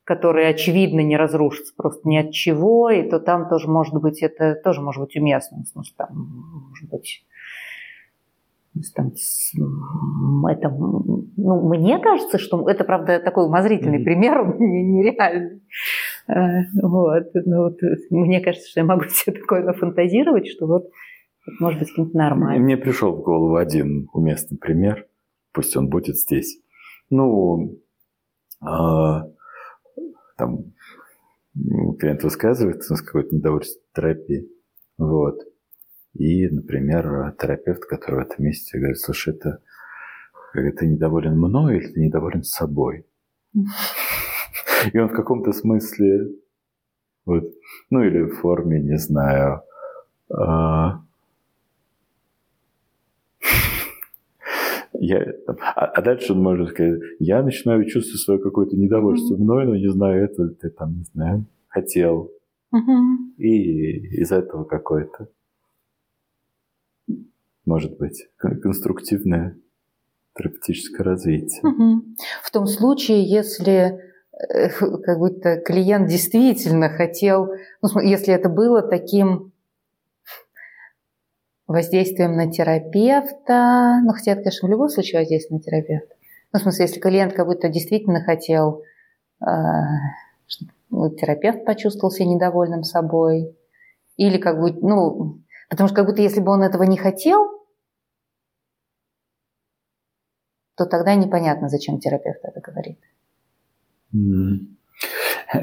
[0.03, 4.55] которые, очевидно, не разрушатся просто ни от чего, и то там тоже может быть, это
[4.55, 5.63] тоже может быть уместно.
[5.63, 7.25] В смысле, там, может быть,
[8.93, 9.13] там,
[10.47, 14.03] это, ну, мне кажется, что это, правда, такой умозрительный mm-hmm.
[14.03, 15.61] пример, нереальный.
[16.27, 17.23] Э, вот.
[17.45, 17.77] Но вот,
[18.09, 20.89] мне кажется, что я могу себе такое нафантазировать, что вот
[21.59, 22.63] может быть каким-то нормальным.
[22.63, 25.07] Мне пришел в голову один уместный пример,
[25.55, 26.61] пусть он будет здесь.
[27.09, 27.81] Ну,
[28.59, 29.23] а,
[30.37, 30.73] там
[31.97, 34.49] клиент высказывает с какой-то недовольство терапии.
[34.97, 35.39] Вот.
[36.13, 39.61] И, например, терапевт, который в этом месте говорит, слушай, это
[40.53, 43.05] ты недоволен мной или ты недоволен собой?
[44.93, 46.29] И он в каком-то смысле,
[47.25, 47.43] вот,
[47.89, 49.63] ну или в форме, не знаю,
[50.29, 51.04] а,
[55.07, 59.65] я, там, а, а дальше он может сказать, я начинаю чувствовать свое какое-то недовольство мной,
[59.65, 62.31] но не знаю, это ты там, не знаю, хотел.
[63.37, 65.29] И из этого какое-то
[67.65, 69.57] может быть, конструктивное
[70.37, 71.61] терапевтическое развитие.
[71.63, 72.03] Угу.
[72.43, 73.99] В том случае, если
[74.49, 74.69] э,
[75.03, 77.49] как будто клиент действительно хотел,
[77.81, 79.51] ну, если это было таким
[81.67, 86.15] воздействием на терапевта, ну, хотя это, конечно, в любом случае воздействие на терапевта.
[86.53, 88.83] Ну, в смысле, если клиент как будто действительно хотел,
[89.41, 89.45] э,
[90.47, 93.55] чтобы терапевт почувствовал себя недовольным собой,
[94.17, 97.49] или как будто, ну, потому что как будто если бы он этого не хотел,
[100.75, 102.99] то тогда непонятно, зачем терапевт это говорит.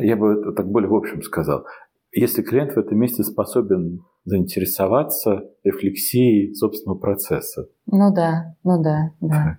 [0.01, 1.67] Я бы это так более в общем сказал.
[2.15, 7.69] Если клиент в этом месте способен заинтересоваться рефлексией собственного процесса.
[7.87, 9.59] Ну да, ну да, да.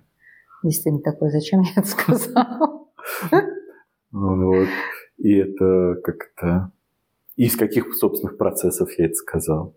[0.62, 2.92] Действительно такой, зачем я это сказал?
[4.12, 4.68] Вот.
[5.18, 6.70] И это как-то...
[7.36, 9.76] Из каких собственных процессов я это сказал?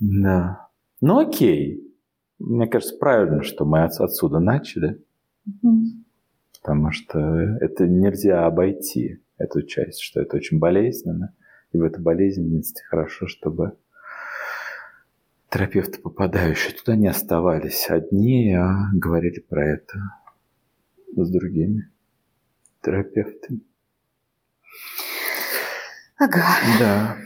[0.00, 0.68] Да.
[1.00, 1.84] Ну окей.
[2.40, 5.00] Мне кажется, правильно, что мы отсюда начали,
[6.60, 7.18] потому что
[7.60, 11.34] это нельзя обойти, эту часть, что это очень болезненно.
[11.72, 13.76] И в этой болезненности хорошо, чтобы
[15.50, 19.98] терапевты, попадающие туда, не оставались одни, а говорили про это
[21.16, 21.90] с другими
[22.82, 23.60] терапевтами.
[26.18, 26.44] Ага.
[26.78, 27.16] Да.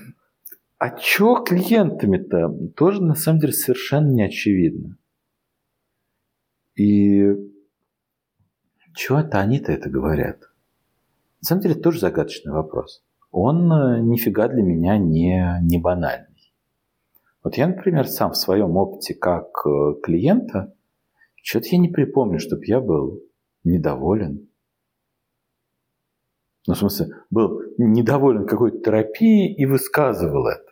[0.79, 2.48] А чё клиентами-то?
[2.77, 4.98] Тоже на самом деле совершенно не очевидно.
[6.75, 7.27] И
[8.94, 10.52] чего это они-то это говорят?
[11.42, 13.02] На самом деле, это тоже загадочный вопрос.
[13.33, 16.52] Он э, нифига для меня не, не банальный.
[17.42, 20.72] Вот я, например, сам в своем опыте как э, клиента,
[21.42, 23.20] что-то я не припомню, чтобы я был
[23.64, 24.48] недоволен.
[26.68, 30.70] Ну, в смысле, был недоволен какой-то терапией и высказывал это.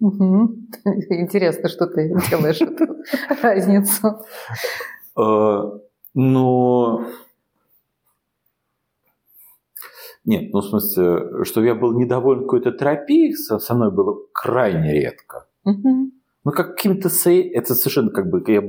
[0.00, 0.56] Угу.
[1.10, 2.96] Интересно, что ты делаешь эту
[3.42, 4.24] разницу.
[5.16, 5.78] Э,
[6.14, 7.06] но...
[10.24, 15.46] Нет, ну в смысле, что я был недоволен какой-то терапией, со, мной было крайне редко.
[15.64, 17.08] Ну, как каким-то.
[17.08, 18.42] Это совершенно как бы...
[18.46, 18.62] Я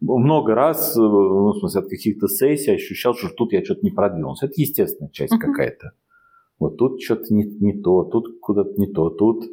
[0.00, 3.90] много раз, э, ну, в смысле, от каких-то сессий ощущал, что тут я что-то не
[3.90, 4.46] продвинулся.
[4.46, 5.38] Это естественная часть uh-huh.
[5.38, 5.92] какая-то.
[6.58, 9.44] Вот тут что-то не, не то, тут куда-то не то, тут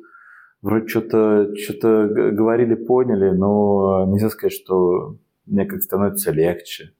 [0.61, 6.93] вроде что-то что говорили, поняли, но нельзя сказать, что мне как становится легче.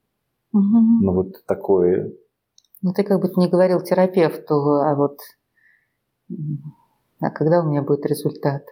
[0.52, 1.02] Угу.
[1.02, 2.12] Ну вот такое.
[2.84, 5.18] Ну ты как будто не говорил терапевту, а вот
[7.18, 8.62] а когда у меня будет результат?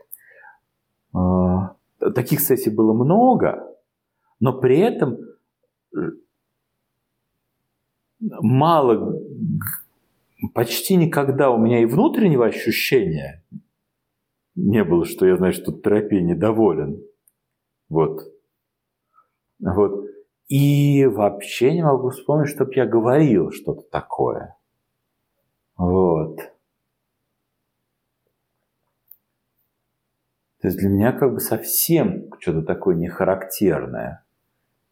[1.15, 1.77] А,
[2.15, 3.75] таких сессий было много,
[4.39, 5.17] но при этом
[8.21, 9.19] мало,
[10.53, 13.43] почти никогда у меня и внутреннего ощущения
[14.55, 17.03] не было, что я, знаю, что терапия недоволен.
[17.89, 18.31] Вот.
[19.59, 20.12] Вот.
[20.53, 24.55] И вообще не могу вспомнить, чтобы я говорил что-то такое.
[25.79, 26.37] Вот.
[30.61, 34.27] То есть для меня как бы совсем что-то такое нехарактерное.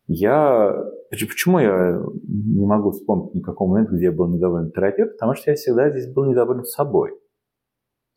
[0.07, 0.83] Я...
[1.11, 5.13] Почему я не могу вспомнить никакого момента, где я был недоволен терапевтом?
[5.13, 7.11] Потому что я всегда здесь был недоволен собой.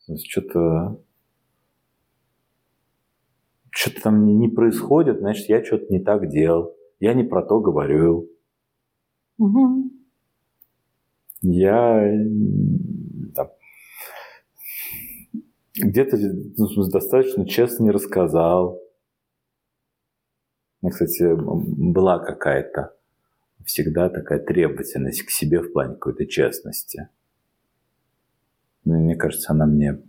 [0.06, 0.98] То есть что-то
[3.68, 6.74] что-то там не происходит, значит, я что-то не так делал,
[7.04, 8.30] я не про то говорил.
[9.36, 9.90] Угу.
[11.42, 12.00] Я
[13.34, 13.50] там,
[15.74, 16.16] где-то
[16.56, 18.80] ну, достаточно честно не рассказал.
[20.80, 22.96] У меня, кстати, была какая-то
[23.66, 27.10] всегда такая требовательность к себе в плане какой-то честности.
[28.84, 30.02] Ну, мне кажется, она мне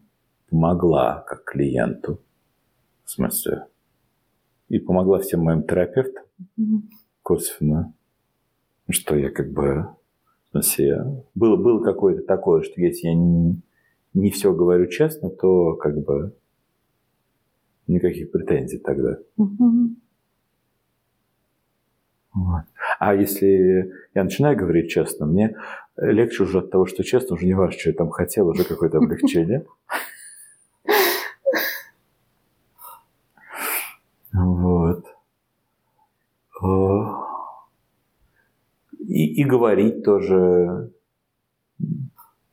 [0.50, 2.22] помогла как клиенту.
[3.04, 3.68] В смысле,
[4.70, 6.24] и помогла всем моим терапевтам
[6.60, 6.82] mm-hmm.
[7.22, 7.94] косвенно.
[8.90, 9.88] Что я как бы...
[10.48, 13.62] В смысле, было, было какое-то такое, что если я не,
[14.14, 16.34] не все говорю честно, то как бы
[17.88, 19.18] никаких претензий тогда.
[19.38, 19.96] Mm-hmm.
[22.36, 22.64] Вот.
[23.00, 25.56] А если я начинаю говорить честно, мне
[25.98, 28.98] легче уже от того, что честно, уже не важно, что я там хотел, уже какое-то
[29.04, 29.66] облегчение.
[34.34, 35.06] Вот.
[36.62, 36.66] Э,
[39.16, 40.92] и, и говорить тоже,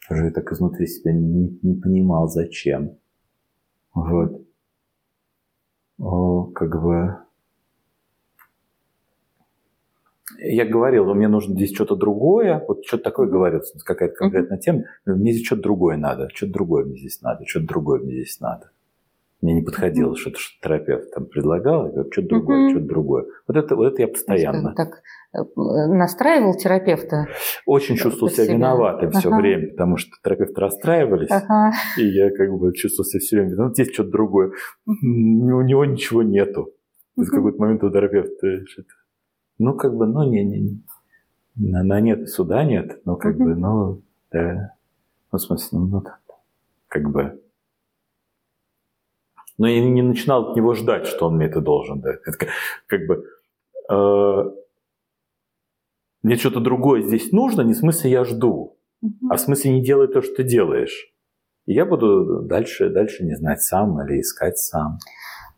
[0.08, 2.98] тоже я так изнутри себя не, не понимал, зачем.
[3.92, 4.46] Вот.
[5.98, 7.16] О, как бы...
[10.38, 15.32] Я говорил, мне нужно здесь что-то другое, вот что-то такое говорил, какая-то конкретная тема, мне
[15.32, 18.70] здесь что-то другое надо, что-то другое мне здесь надо, что-то другое мне здесь надо.
[19.42, 23.24] Мне не подходило, что-то что терапевт там предлагал, я говорю, что-то другое, что-то другое.
[23.48, 24.72] Вот это, вот это я постоянно.
[24.76, 25.02] Так
[25.34, 25.38] э,
[25.88, 27.26] настраивал терапевта?
[27.66, 29.18] Очень чувствовал себя, себя виноватым ага.
[29.18, 31.72] все время, потому что терапевты расстраивались, ага.
[31.98, 34.52] и я как бы чувствовал себя все время, ну, здесь что-то другое.
[34.86, 34.92] У
[35.62, 36.70] него ничего нету.
[37.16, 38.94] В какой-то момент у терапевта что-то,
[39.58, 40.82] ну, как бы, ну, не, не, не.
[41.56, 44.74] На, на нет суда нет, но как бы, ну, да.
[45.32, 46.02] Ну, в смысле, ну, ну
[46.86, 47.41] как бы
[49.62, 52.00] но я не начинал от него ждать, что он мне это должен.
[52.00, 52.10] Да.
[52.10, 52.48] Это как,
[52.88, 53.24] как бы
[53.88, 54.50] э,
[56.22, 58.76] мне что-то другое здесь нужно, не в смысле я жду,
[59.30, 61.14] а в смысле не делай то, что ты делаешь.
[61.66, 64.98] И я буду дальше, дальше не знать сам или искать сам.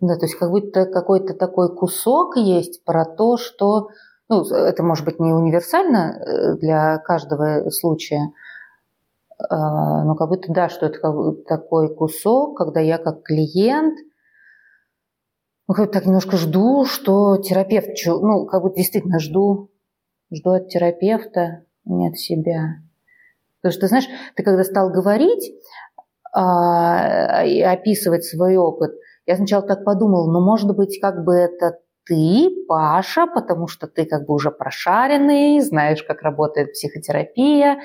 [0.03, 3.89] Да, то есть как будто какой-то такой кусок есть про то, что
[4.29, 8.33] ну, это может быть не универсально э, для каждого случая,
[9.39, 10.99] ну, как будто, да, что это
[11.47, 13.99] такой кусок, когда я как клиент,
[15.67, 19.71] ну, как так немножко жду, что терапевт, ну, как будто действительно жду,
[20.33, 22.83] жду от терапевта, не от себя.
[23.61, 25.55] Потому что, знаешь, ты когда стал говорить
[26.35, 28.93] а, и описывать свой опыт,
[29.27, 34.05] я сначала так подумала, ну, может быть, как бы это ты, Паша, потому что ты
[34.05, 37.81] как бы уже прошаренный, знаешь, как работает психотерапия.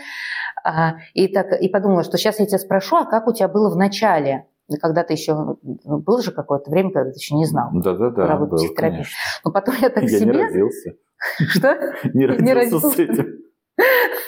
[0.63, 3.69] А, и, так, и подумала, что сейчас я тебя спрошу, а как у тебя было
[3.69, 4.45] в начале?
[4.81, 5.33] Когда ты еще...
[5.33, 7.69] Ну, было же какое-то время, когда ты еще не знал.
[7.73, 9.15] Да-да-да, был, конечно.
[9.43, 10.25] Но потом я так я себе...
[10.33, 10.93] не родился.
[11.37, 11.77] Что?
[12.13, 13.39] Не родился с этим.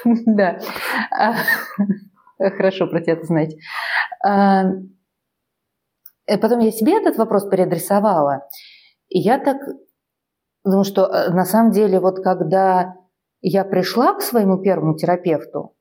[0.26, 0.60] Да.
[1.12, 1.36] А,
[2.40, 3.56] хорошо про тебя это знать.
[4.26, 4.64] А,
[6.26, 8.48] э, потом я себе этот вопрос переадресовала.
[9.12, 9.58] И я так
[10.64, 12.96] думаю, что э, на самом деле вот когда
[13.42, 15.76] я пришла к своему первому терапевту,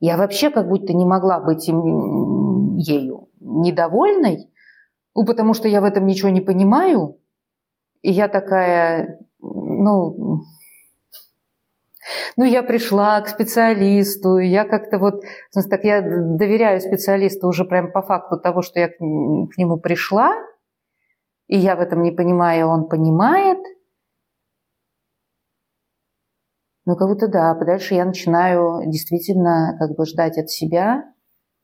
[0.00, 4.50] я вообще как будто не могла быть им, ею недовольной,
[5.14, 7.18] ну, потому что я в этом ничего не понимаю.
[8.00, 10.40] И я такая, ну,
[12.36, 15.22] ну, я пришла к специалисту, я как-то вот,
[15.70, 20.32] так я доверяю специалисту уже прям по факту того, что я к нему пришла,
[21.48, 23.58] и я в этом не понимаю, он понимает.
[26.84, 31.04] Ну, как будто да, подальше я начинаю действительно как бы ждать от себя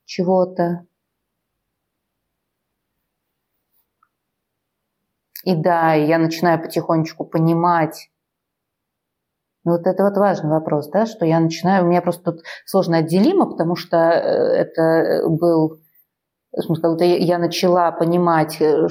[0.04, 0.86] чего-то.
[5.44, 8.10] И да, я начинаю потихонечку понимать,
[9.64, 12.98] ну, вот это вот важный вопрос, да, что я начинаю, у меня просто тут сложно
[12.98, 15.78] отделимо, потому что э, это был,
[16.66, 18.88] будто я начала понимать, э,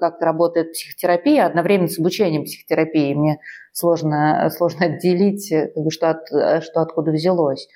[0.00, 3.14] как работает психотерапия, одновременно с обучением психотерапии.
[3.14, 3.40] Мне
[3.72, 6.26] сложно, сложно отделить, э, как бы, что, от,
[6.64, 7.68] что откуда взялось.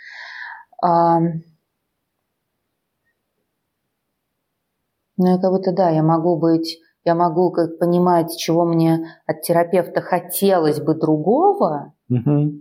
[5.21, 6.79] Ну, как будто, да, я могу быть
[7.09, 11.95] я могу как понимать, чего мне от терапевта хотелось бы другого.
[12.11, 12.61] Угу.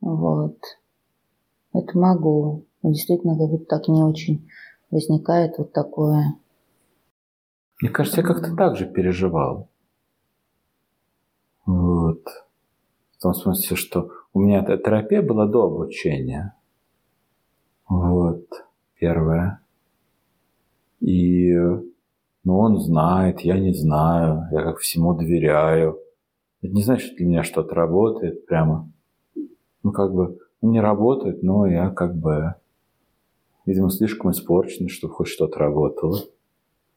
[0.00, 0.56] Вот.
[1.74, 2.64] Это могу.
[2.82, 4.48] Действительно, как будто так не очень
[4.90, 6.34] возникает вот такое.
[7.80, 9.68] Мне кажется, я как-то так же переживал.
[11.66, 12.22] Вот.
[13.18, 16.54] В том смысле, что у меня терапия была до обучения.
[17.88, 18.46] Вот.
[18.98, 19.60] Первое.
[21.00, 21.52] И
[22.44, 25.98] ну, он знает, я не знаю, я как всему доверяю.
[26.60, 28.90] Это не значит, что для меня что-то работает прямо.
[29.82, 32.54] Ну, как бы, ну, не работает, но я как бы,
[33.66, 36.18] видимо, слишком испорчен, чтобы хоть что-то работало.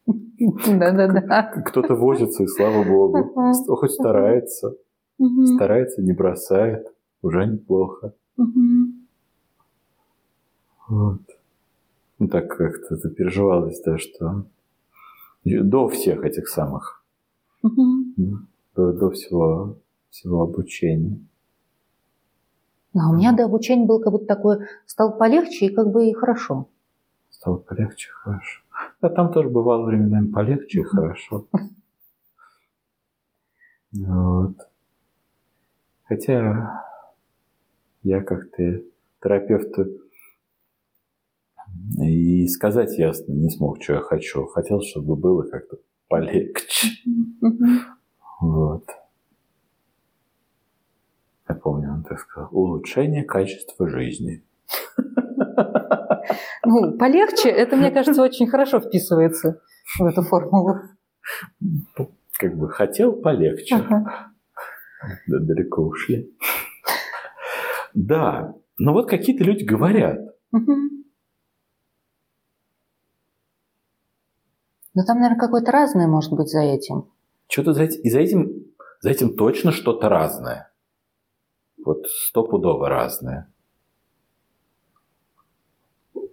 [0.06, 1.44] Да-да-да.
[1.66, 3.34] Кто-то возится, и слава богу.
[3.76, 4.76] Хоть старается.
[5.56, 6.94] Старается, не бросает.
[7.22, 8.14] Уже неплохо.
[10.88, 11.22] Вот.
[12.20, 14.46] Ну, так как-то это переживалось, да, что
[15.44, 17.04] до всех этих самых,
[17.64, 19.78] до, до всего,
[20.10, 21.20] всего обучения.
[22.98, 26.14] А у меня до обучения был как будто такой, стал полегче и как бы и
[26.14, 26.70] хорошо.
[27.30, 28.62] Стало полегче, хорошо.
[29.02, 31.48] Да, там тоже бывало временами полегче и хорошо.
[33.92, 34.56] Вот.
[36.04, 36.84] Хотя
[38.04, 38.82] я как-то
[39.22, 39.88] терапевту
[41.98, 44.46] и сказать ясно не смог, что я хочу.
[44.48, 45.78] Хотел, чтобы было как-то
[46.08, 46.88] полегче.
[48.40, 48.86] Вот.
[51.48, 51.56] Я
[52.18, 52.50] сказал.
[52.52, 54.44] Улучшение качества жизни.
[56.66, 59.62] Ну, полегче, это, мне кажется, очень хорошо вписывается
[60.00, 60.80] в эту формулу.
[62.40, 63.76] Как бы хотел полегче.
[63.76, 64.32] Ага.
[65.28, 66.36] Да, далеко ушли.
[67.94, 70.20] Да, но вот какие-то люди говорят.
[70.52, 70.74] Угу.
[74.96, 77.12] Но там, наверное, какое-то разное может быть за этим.
[77.48, 78.66] Что-то за этим, и за этим,
[79.02, 80.72] за этим точно что-то разное.
[81.86, 83.48] Вот стопудово разное.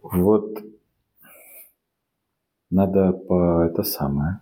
[0.03, 0.59] Вот
[2.71, 4.41] надо по это самое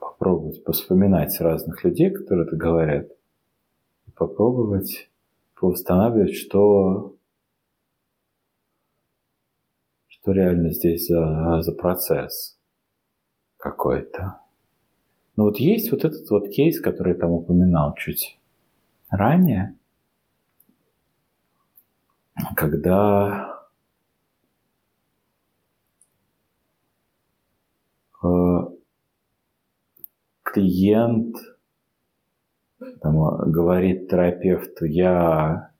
[0.00, 3.06] попробовать поспоминать разных людей, которые это говорят,
[4.08, 5.08] и попробовать
[5.54, 7.14] поустанавливать, что
[10.08, 12.58] что реально здесь за, за процесс
[13.56, 14.40] какой-то.
[15.36, 18.39] Но вот есть вот этот вот кейс, который я там упоминал чуть
[19.10, 19.76] ранее,
[22.56, 23.58] когда
[28.22, 28.26] э,
[30.42, 31.36] клиент
[33.00, 35.70] там, говорит терапевту, я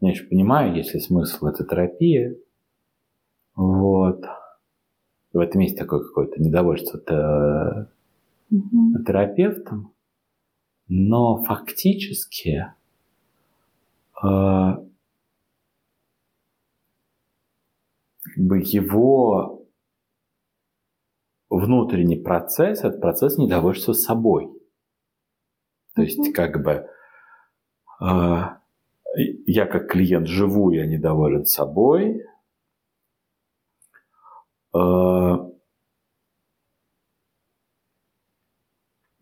[0.00, 2.36] Я еще понимаю, есть ли смысл это терапия.
[3.54, 4.24] Вот.
[5.32, 7.88] в этом есть такое какое-то недовольство
[8.50, 9.04] угу.
[9.04, 9.92] терапевтом.
[10.88, 12.72] Но фактически
[14.22, 14.86] э,
[18.22, 19.66] как бы его
[21.50, 24.52] внутренний процесс– это процесс недовольства собой.
[25.94, 26.86] То есть, как бы
[28.00, 28.42] э,
[29.46, 32.22] я как клиент живу, я недоволен собой.
[34.74, 34.78] Э,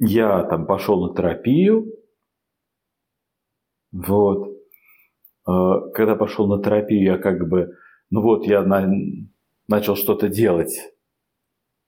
[0.07, 1.87] я там пошел на терапию.
[3.93, 4.49] Вот.
[5.49, 7.75] Э, когда пошел на терапию, я как бы,
[8.11, 8.89] ну вот, я на,
[9.69, 10.79] начал что-то делать.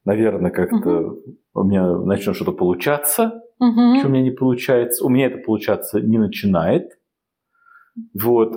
[0.05, 1.23] Наверное, как-то угу.
[1.55, 3.99] у меня начнет что-то получаться, угу.
[3.99, 5.05] что у меня не получается.
[5.05, 6.99] У меня это получаться не начинает.
[8.21, 8.57] Вот.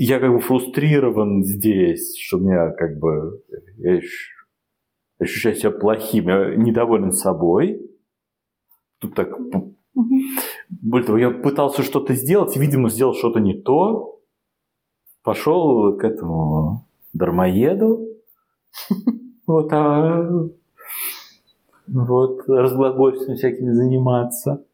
[0.00, 3.42] Я как бы фрустрирован здесь, что у меня как бы...
[3.78, 4.00] Я
[5.18, 7.80] ощущаю себя плохим, я недоволен собой.
[8.98, 9.36] Тут так...
[10.70, 14.20] Более того, я пытался что-то сделать, видимо, сделал что-то не то.
[15.22, 18.06] Пошел к этому дармоеду,
[19.46, 20.48] вот, а
[21.86, 24.64] вот, разглагольством всякими заниматься.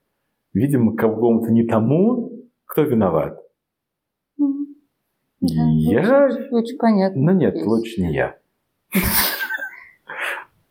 [0.53, 3.41] Видимо, кому-то не тому, кто виноват.
[5.41, 6.27] Я...
[6.27, 7.21] Очень, очень понятно.
[7.21, 7.67] Ну нет, есть.
[7.67, 8.37] лучше не я.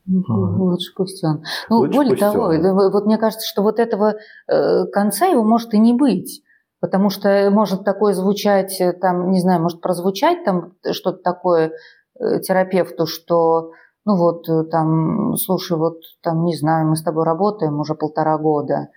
[0.05, 1.43] Лучше пусть он.
[1.69, 2.91] Ну, Лучше более того, он.
[2.91, 4.15] вот мне кажется, что вот этого
[4.47, 6.43] э, конца его может и не быть.
[6.81, 11.71] Потому что может такое звучать, э, там, не знаю, может прозвучать там что-то такое
[12.19, 13.71] э, терапевту, что,
[14.03, 18.89] ну вот, там, слушай, вот там, не знаю, мы с тобой работаем уже полтора года,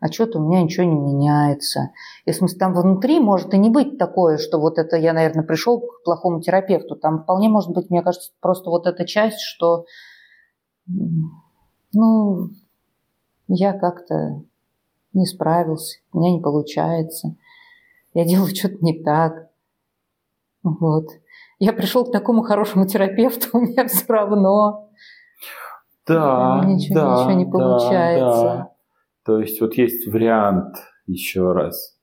[0.00, 1.90] а что-то у меня ничего не меняется.
[2.24, 5.44] И в смысле, там внутри может и не быть такое, что вот это я, наверное,
[5.44, 6.96] пришел к плохому терапевту.
[6.96, 9.84] Там вполне может быть, мне кажется, просто вот эта часть, что
[10.86, 12.50] ну,
[13.48, 14.42] я как-то
[15.12, 17.36] не справился, у меня не получается,
[18.14, 19.50] я делаю что-то не так.
[20.62, 21.06] Вот.
[21.58, 24.90] Я пришел к такому хорошему терапевту, у меня все равно.
[26.06, 28.42] Да, ничего, да, ничего не получается.
[28.42, 28.72] Да, да.
[29.24, 30.76] То есть вот есть вариант
[31.06, 31.96] еще раз.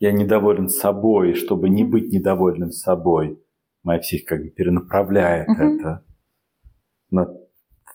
[0.00, 3.42] Я недоволен собой, чтобы не быть недовольным собой.
[3.82, 5.62] Моя психика как бы перенаправляет угу.
[5.62, 6.04] это
[7.10, 7.26] на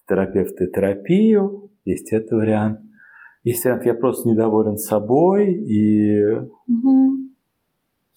[0.07, 2.79] терапевта и терапию, есть этот вариант.
[3.43, 6.23] Есть вариант, я просто недоволен собой и...
[6.35, 7.11] Угу.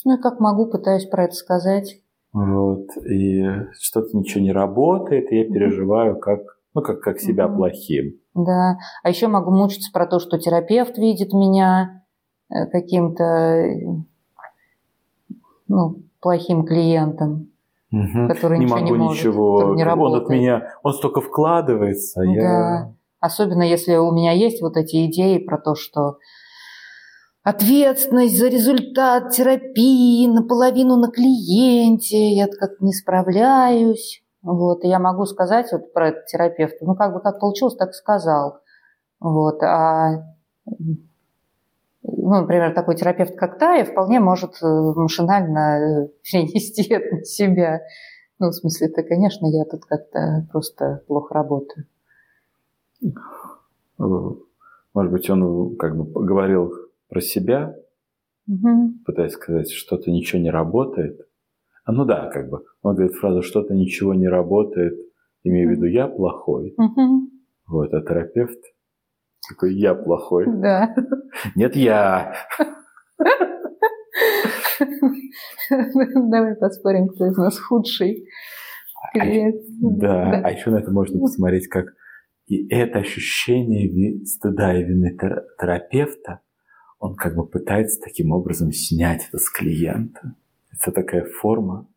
[0.04, 2.00] Ну как могу, пытаюсь про это сказать.
[2.32, 3.44] Вот, и
[3.80, 6.40] что-то ничего не работает, и я переживаю как,
[6.74, 7.56] ну, как, как себя угу.
[7.56, 8.20] плохим.
[8.34, 12.04] Да, а еще могу мучиться про то, что терапевт видит меня
[12.50, 13.64] э, каким-то
[15.66, 17.50] ну, плохим клиентом
[17.92, 18.28] угу.
[18.28, 22.20] который не ничего могу не может, ничего, не он от меня, он столько вкладывается.
[22.22, 22.30] Да.
[22.30, 22.94] Я...
[23.20, 26.18] Особенно если у меня есть вот эти идеи про то, что
[27.42, 34.22] ответственность за результат терапии наполовину на клиенте, я как-то не справляюсь.
[34.42, 37.94] Вот, и я могу сказать вот про этот терапевта, ну, как бы как получилось, так
[37.94, 38.58] сказал.
[39.18, 40.24] Вот, а
[42.06, 47.82] ну, например, такой терапевт, как Тая, вполне может э, машинально перенести это на себя.
[48.38, 51.86] Ну, в смысле, это, конечно, я тут как-то просто плохо работаю.
[53.98, 56.72] Может быть, он как бы говорил
[57.08, 57.76] про себя,
[58.48, 58.94] угу.
[59.04, 61.26] пытаясь сказать, что-то ничего не работает.
[61.84, 62.64] А ну да, как бы.
[62.82, 64.98] Он говорит фразу «что-то ничего не работает»,
[65.44, 66.74] имея в виду «я плохой».
[66.76, 67.30] Угу.
[67.68, 68.58] Вот, а терапевт–
[69.48, 70.46] какой я плохой.
[70.46, 70.94] Да.
[71.54, 72.34] Нет, я.
[75.68, 78.26] Давай поспорим, кто из нас худший.
[79.12, 79.62] Клиент.
[79.80, 81.86] Да, да, а еще на это можно посмотреть, как
[82.46, 85.16] и это ощущение стыда и вины
[85.58, 86.40] терапевта,
[86.98, 90.34] он как бы пытается таким образом снять это с клиента.
[90.72, 91.88] Это такая форма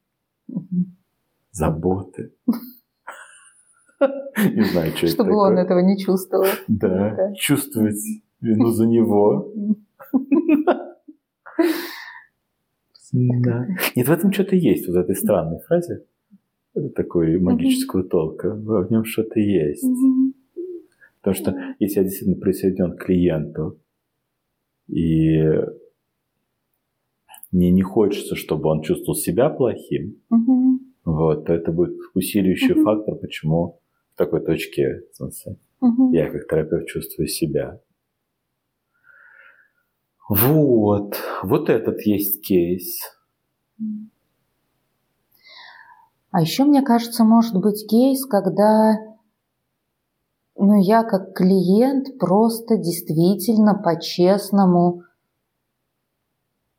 [1.51, 2.33] заботы.
[4.37, 6.45] Не знаю, что Чтобы он этого не чувствовал.
[6.67, 7.99] Да, чувствовать
[8.41, 9.53] вину за него.
[13.11, 13.67] Да.
[13.95, 16.05] Нет, в этом что-то есть, вот в этой странной фразе.
[16.95, 18.53] Такой магического толка.
[18.53, 19.83] В нем что-то есть.
[21.21, 23.79] Потому что если я действительно присоединен к клиенту,
[24.87, 25.43] и
[27.51, 30.21] мне не хочется, чтобы он чувствовал себя плохим,
[31.03, 33.78] вот, то это будет усиливающий фактор, почему
[34.19, 36.11] такой точке, смысле, угу.
[36.11, 37.79] я как терапевт чувствую себя.
[40.27, 42.99] Вот, вот этот есть кейс.
[46.31, 48.97] А еще, мне кажется, может быть кейс, когда
[50.55, 55.03] ну, я как клиент просто действительно по-честному,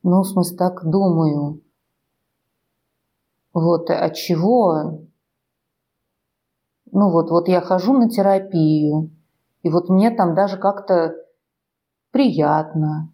[0.02, 1.62] ну, в смысле, так думаю.
[3.52, 5.09] Вот, от чего
[6.92, 9.10] ну вот, вот я хожу на терапию,
[9.62, 11.14] и вот мне там даже как-то
[12.10, 13.12] приятно,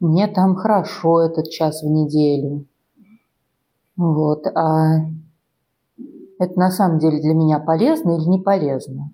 [0.00, 2.66] мне там хорошо этот час в неделю.
[3.96, 5.00] Вот, а
[6.38, 9.12] это на самом деле для меня полезно или не полезно?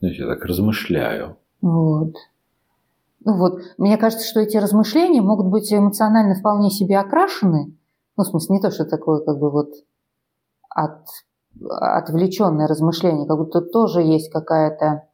[0.00, 1.38] Я так размышляю.
[1.62, 2.14] Вот.
[3.24, 7.74] Ну вот, мне кажется, что эти размышления могут быть эмоционально вполне себе окрашены.
[8.16, 9.70] Ну, в смысле, не то, что такое, как бы вот
[10.76, 11.06] от,
[11.80, 15.08] отвлеченное размышление, как будто тоже есть какая-то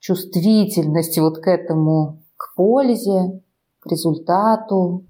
[0.00, 3.40] чувствительность вот к этому, к пользе,
[3.78, 5.06] к результату.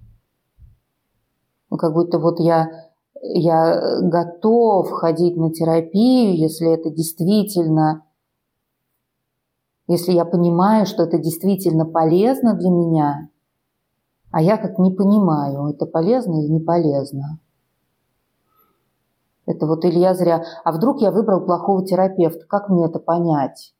[1.71, 2.69] Ну, как будто вот я,
[3.23, 8.05] я готов ходить на терапию, если это действительно,
[9.89, 13.31] если я понимаю, что это действительно полезно для меня.
[14.31, 17.39] а я как не понимаю, это полезно или не полезно.
[19.47, 20.45] Это вот или я зря...
[20.65, 22.47] А вдруг я выбрал плохого терапевта?
[22.47, 23.75] Как мне это понять?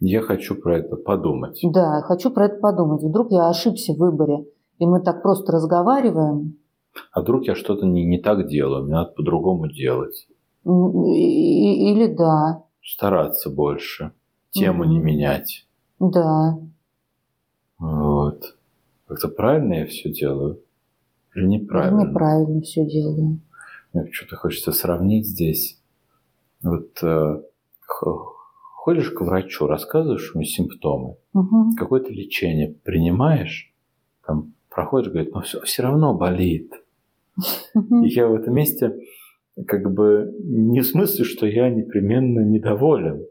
[0.00, 1.60] Я хочу про это подумать.
[1.62, 3.02] Да, хочу про это подумать.
[3.02, 4.46] Вдруг я ошибся в выборе,
[4.78, 6.58] и мы так просто разговариваем.
[7.12, 10.28] А вдруг я что-то не, не так делаю, мне надо по-другому делать.
[10.64, 12.64] Или да.
[12.82, 14.12] Стараться больше,
[14.50, 14.92] тему угу.
[14.92, 15.66] не менять.
[15.98, 16.58] Да.
[17.78, 18.56] Вот.
[19.06, 20.60] Как-то правильно я все делаю?
[21.46, 22.08] Неправильно?
[22.08, 23.40] Неправильно все делаю.
[23.92, 25.80] Мне что-то хочется сравнить здесь.
[26.62, 27.42] Вот э,
[28.88, 31.74] ходишь к врачу, рассказываешь ему симптомы, угу.
[31.76, 33.72] какое-то лечение принимаешь,
[34.26, 36.72] там проходишь, говорит, но все, все равно болит.
[38.02, 38.94] И я в этом месте
[39.66, 43.26] как бы не в смысле, что я непременно недоволен.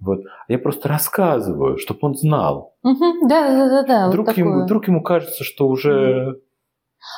[0.00, 0.20] Вот.
[0.48, 2.74] Я просто рассказываю, чтобы он знал.
[2.82, 3.28] Угу.
[3.28, 4.08] Да, да, да, да.
[4.08, 6.40] Вдруг, вот ему, вдруг ему кажется, что уже.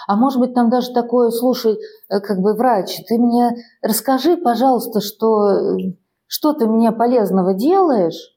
[0.07, 1.79] А может быть, там даже такое, слушай,
[2.11, 5.77] э, как бы врач, ты мне расскажи, пожалуйста, что,
[6.27, 8.37] что ты мне полезного делаешь,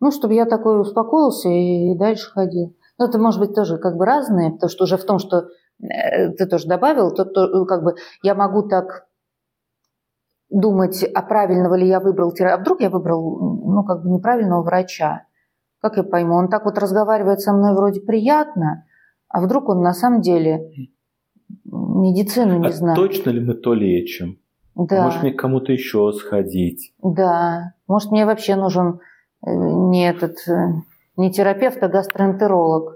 [0.00, 2.76] ну, чтобы я такой успокоился и дальше ходил.
[2.98, 5.48] Ну, это может быть тоже как бы разные, потому что уже в том, что
[5.80, 9.06] э, ты тоже добавил, то, то как бы я могу так
[10.52, 15.26] думать, а правильного ли я выбрал а вдруг я выбрал, ну, как бы неправильного врача.
[15.80, 16.34] Как я пойму?
[16.34, 18.84] Он так вот разговаривает со мной вроде приятно,
[19.32, 20.88] а вдруг он на самом деле
[21.64, 22.96] медицину не а знает.
[22.96, 24.38] точно ли мы то лечим?
[24.74, 25.04] Да.
[25.04, 26.94] Может, мне к кому-то еще сходить?
[27.02, 27.74] Да.
[27.88, 29.00] Может, мне вообще нужен
[29.44, 30.74] э, не этот, э,
[31.16, 32.94] не терапевт, а гастроэнтеролог.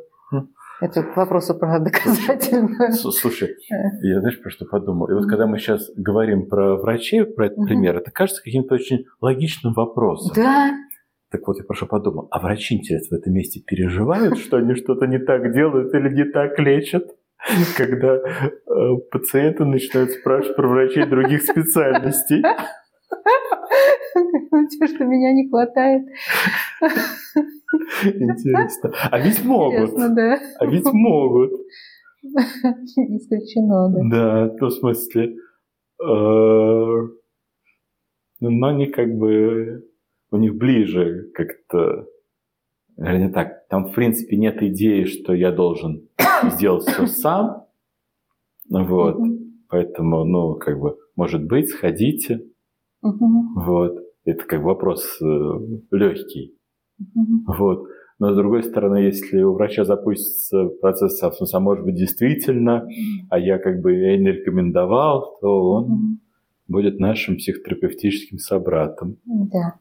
[0.79, 2.93] Это к вопросу про доказательную.
[2.93, 3.57] Слушай,
[4.03, 5.09] я знаешь, про что подумал?
[5.09, 9.07] И вот когда мы сейчас говорим про врачей, про этот пример, это кажется каким-то очень
[9.23, 10.33] логичным вопросом.
[10.37, 10.73] Да.
[11.31, 15.07] Так вот, я прошу подумал, а врачи, интересно, в этом месте переживают, что они что-то
[15.07, 17.05] не так делают или не так лечат?
[17.77, 18.21] Когда э,
[19.11, 22.43] пациенты начинают спрашивать про врачей других специальностей.
[24.71, 26.07] Те, что меня не хватает.
[28.05, 28.93] Интересно.
[29.11, 29.91] А ведь могут.
[29.91, 30.39] Интересно, да.
[30.59, 31.53] А ведь могут.
[32.23, 34.49] Исключено, да.
[34.59, 35.37] Да, в смысле,
[36.03, 36.07] э,
[38.41, 39.85] но они как бы,
[40.37, 42.07] у них ближе как-то,
[42.97, 46.09] не так, там в принципе нет идеи, что я должен
[46.51, 47.67] сделать все сам,
[48.69, 49.19] вот,
[49.69, 52.45] поэтому, ну, как бы, может быть, сходите,
[53.03, 55.53] вот, это как вопрос э,
[55.93, 56.57] легкий.
[57.47, 57.87] Вот.
[58.19, 62.89] Но с другой стороны, если у врача запустится процесс, а, а может быть действительно,
[63.29, 66.21] а я как бы я не рекомендовал, то он
[66.67, 69.19] будет нашим психотерапевтическим собратом.
[69.25, 69.75] Да.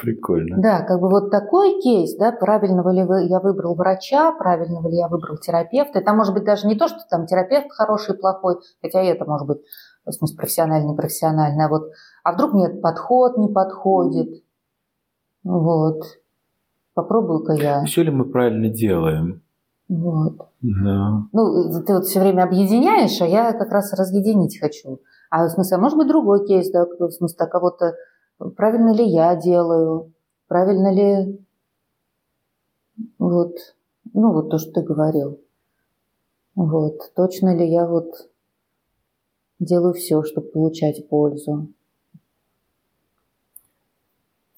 [0.00, 0.60] Прикольно.
[0.60, 4.96] Да, как бы вот такой кейс, да, правильного ли вы, я выбрал врача, правильного ли
[4.96, 6.00] я выбрал терапевта.
[6.00, 9.46] Это может быть даже не то, что там терапевт хороший, плохой, хотя и это может
[9.46, 9.58] быть
[10.04, 11.92] в смысле профессиональный, непрофессиональный, а вот,
[12.24, 14.42] а вдруг мне подход не подходит,
[15.44, 16.02] вот,
[16.94, 17.84] попробую-ка я.
[17.84, 19.42] Все ли мы правильно делаем?
[19.88, 20.48] Вот.
[20.62, 21.22] Да.
[21.32, 25.00] Ну, ты вот все время объединяешь, а я как раз разъединить хочу.
[25.30, 27.94] А в смысле, а может быть другой кейс, да, в смысле, а кого-то,
[28.50, 30.12] правильно ли я делаю,
[30.48, 31.38] правильно ли,
[33.18, 33.56] вот,
[34.12, 35.40] ну, вот то, что ты говорил.
[36.54, 38.12] Вот, точно ли я вот
[39.62, 41.68] Делаю все, чтобы получать пользу.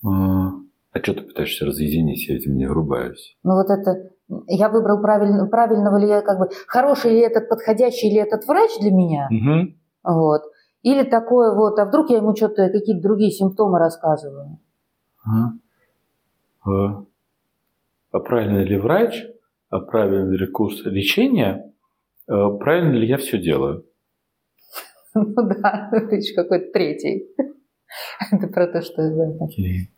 [0.02, 0.48] А,
[0.92, 2.26] а что ты пытаешься разъединить?
[2.26, 3.36] Я этим не врубаюсь.
[3.42, 4.10] Ну вот это...
[4.46, 8.70] Я выбрал правильно, правильного ли я, как бы, хороший ли этот, подходящий ли этот врач
[8.80, 9.28] для меня.
[9.30, 10.14] Угу.
[10.14, 10.42] Вот.
[10.84, 14.58] Или такое вот, а вдруг я ему что-то, какие-то другие симптомы рассказываю.
[15.24, 15.52] А,
[16.66, 17.04] а,
[18.12, 19.24] а правильно ли врач,
[19.70, 21.72] а правильный ли курс лечения,
[22.28, 23.84] а правильно ли я все делаю?
[25.14, 27.28] Ну да, это еще какой-то третий.
[28.32, 29.26] Это про то, что, да,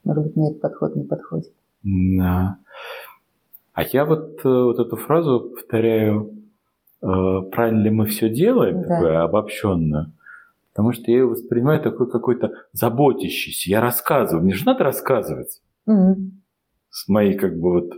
[0.04, 1.50] может быть, этот подход не подходит.
[1.82, 2.58] Да.
[3.72, 6.34] А я вот, э, вот эту фразу повторяю,
[7.00, 7.06] э,
[7.50, 8.88] правильно ли мы все делаем, да.
[8.88, 10.12] такое обобщенно,
[10.76, 13.70] потому что я ее воспринимаю такой какой-то заботящийся.
[13.70, 15.62] Я рассказываю, мне же надо рассказывать.
[15.86, 16.16] Угу.
[16.90, 17.92] С моей как бы вот,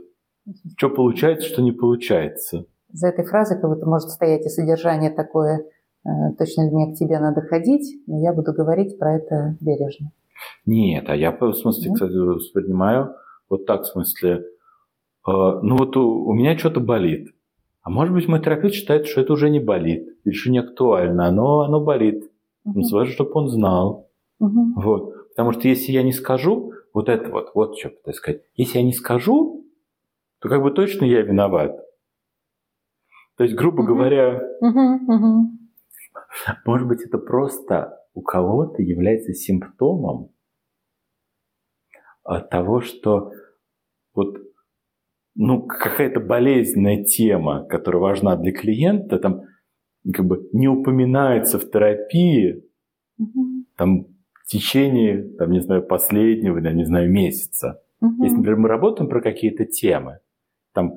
[0.77, 2.67] что получается, что не получается.
[2.91, 5.65] За этой фразой как будто может стоять и содержание такое–
[6.09, 10.13] Э, точно ли мне к тебе надо ходить, но я буду говорить про это бережно.
[10.65, 13.15] Нет, а я, в смысле, кстати, воспринимаю
[13.51, 14.43] вот так, в смысле, э,
[15.27, 17.29] ну вот у, у меня что-то болит.
[17.83, 21.31] А может быть, мой терапевт считает, что это уже не болит, или что не актуально,
[21.31, 22.28] но оно болит.
[22.69, 22.73] Uh-huh.
[22.75, 24.11] Ну, важно, чтобы он знал.
[24.43, 24.73] Uh-huh.
[24.77, 25.29] Вот.
[25.31, 28.43] Потому что если я не скажу, вот это вот, вот что пытаюсь сказать.
[28.55, 29.67] Если я не скажу,
[30.41, 31.77] то как бы точно я виноват.
[33.37, 33.95] То есть, грубо угу.
[33.95, 35.51] говоря, угу, угу.
[36.67, 40.33] может быть, это просто у кого-то является симптомом
[42.51, 43.33] того, что
[44.15, 44.39] вот
[45.37, 49.43] ну, какая-то болезненная тема, которая важна для клиента, там
[50.13, 52.65] как бы не упоминается в терапии,
[53.19, 53.65] угу.
[53.77, 57.83] там в течение, там, не знаю, последнего, я не знаю, месяца.
[58.01, 58.23] Угу.
[58.23, 60.21] Если, например, мы работаем про какие-то темы,
[60.73, 60.95] там,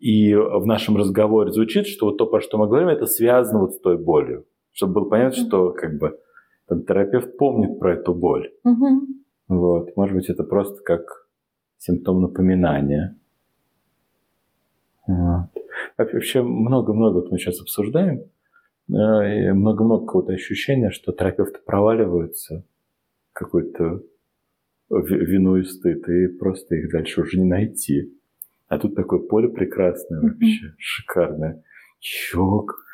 [0.00, 3.74] и в нашем разговоре звучит, что вот то, про что мы говорим, это связано вот
[3.74, 4.46] с той болью.
[4.72, 5.48] Чтобы было понятно, угу.
[5.48, 6.18] что как бы
[6.66, 8.52] там, терапевт помнит про эту боль.
[8.64, 9.06] Угу.
[9.48, 9.96] Вот.
[9.96, 11.28] Может быть, это просто как
[11.78, 13.16] симптом напоминания.
[15.06, 15.48] Вот.
[15.98, 18.22] Вообще много-много вот мы сейчас обсуждаем,
[18.88, 22.64] много-много какого-то ощущения, что терапевты проваливаются
[23.32, 24.02] какой-то
[24.90, 28.12] вину и стыд, и просто их дальше уже не найти.
[28.68, 30.74] А тут такое поле прекрасное вообще, mm-hmm.
[30.78, 31.62] шикарное.
[32.00, 32.84] Чок.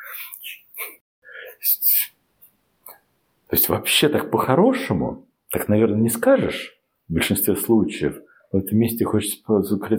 [3.47, 8.21] То есть вообще так по-хорошему, так, наверное, не скажешь в большинстве случаев.
[8.51, 9.41] В этом месте хочется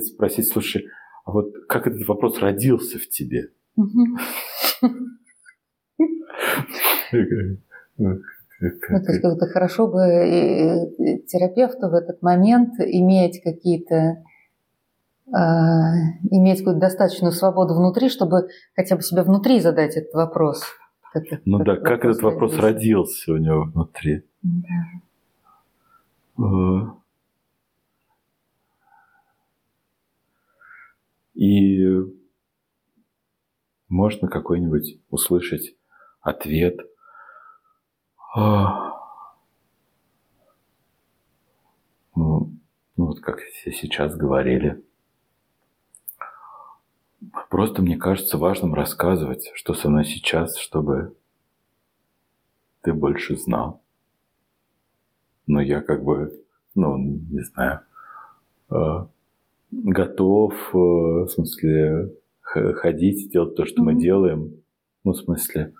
[0.00, 0.86] спросить, слушай,
[1.24, 3.48] а вот как этот вопрос родился в тебе?
[7.96, 8.18] Ну,
[8.60, 10.00] то есть как-то хорошо бы
[11.26, 14.22] терапевту в этот момент иметь какие-то
[15.32, 15.92] а,
[16.30, 20.64] иметь какую-то достаточную свободу внутри, чтобы хотя бы себе внутри задать этот вопрос.
[21.12, 24.24] Как, ну как да, как этот вопрос родился у него внутри?
[24.42, 25.00] Да.
[26.36, 26.96] А.
[31.34, 31.86] И
[33.88, 35.74] можно какой-нибудь услышать
[36.20, 36.78] ответ.
[38.34, 38.90] А.
[42.14, 42.52] Ну,
[42.96, 44.82] ну вот как сейчас говорили.
[47.48, 51.16] Просто мне кажется важным рассказывать, что со мной сейчас, чтобы
[52.82, 53.82] ты больше знал.
[55.46, 56.44] Но я как бы,
[56.74, 57.80] ну, не знаю,
[58.70, 59.06] э,
[59.70, 63.84] готов, э, в смысле, ходить, делать то, что mm-hmm.
[63.84, 64.62] мы делаем.
[65.04, 65.74] Ну, в смысле,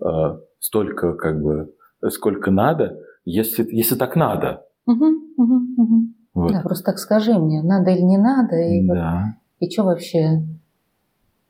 [0.00, 1.74] э, столько, как бы,
[2.08, 4.66] сколько надо, если, если так надо.
[4.86, 6.02] Угу, угу, угу.
[6.34, 6.52] Вот.
[6.52, 9.36] Да, просто так скажи мне, надо или не надо, и, да.
[9.60, 10.42] вот, и что вообще,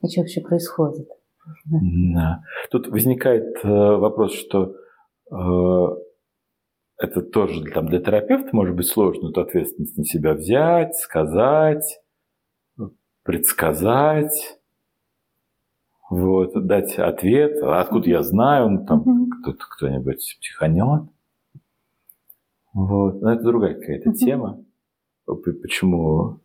[0.02, 1.08] и что вообще происходит.
[1.64, 2.42] Да.
[2.70, 4.74] Тут возникает э, вопрос, что
[5.30, 5.86] э,
[6.98, 12.00] это тоже там, для терапевта может быть сложно эту ответственность на себя взять, сказать,
[13.22, 14.55] предсказать,
[16.08, 19.40] вот, дать ответ, откуда я знаю, ну, там mm-hmm.
[19.42, 21.08] кто-то, кто-нибудь психанет.
[22.72, 23.20] Вот.
[23.22, 24.14] Но это другая какая-то mm-hmm.
[24.14, 24.64] тема.
[25.24, 26.40] Почему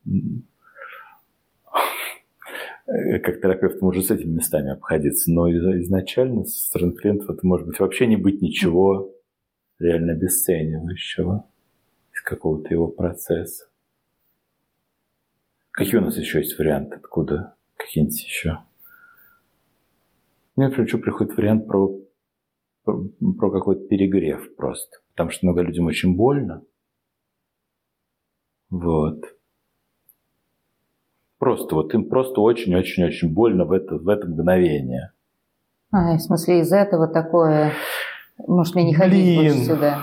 [3.24, 7.80] как терапевт может с этими местами обходиться, но изначально со стороны клиентов это может быть
[7.80, 9.14] вообще не быть ничего
[9.80, 11.46] реально обесценивающего
[12.14, 13.68] из какого-то его процесса.
[15.72, 16.98] Какие у нас еще есть варианты?
[16.98, 17.56] Откуда?
[17.78, 18.60] Какие-нибудь еще?
[20.56, 21.92] Мне, что приходит вариант про,
[22.84, 23.04] про,
[23.38, 24.98] про какой-то перегрев просто.
[25.12, 26.64] Потому что много людям очень больно.
[28.70, 29.24] Вот.
[31.38, 35.12] Просто вот им просто очень-очень-очень больно в это, в это мгновение.
[35.92, 37.74] А, в смысле, из этого такое
[38.48, 39.54] может, мне не ходить Блин.
[39.54, 40.00] больше сюда?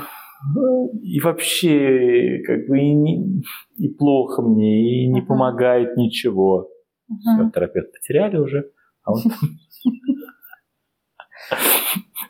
[1.03, 3.43] И вообще, как бы, и, не,
[3.77, 5.27] и плохо мне, и не uh-huh.
[5.27, 6.69] помогает ничего.
[7.11, 7.17] Uh-huh.
[7.21, 8.71] Все, терапевт потеряли уже,
[9.03, 9.21] а он...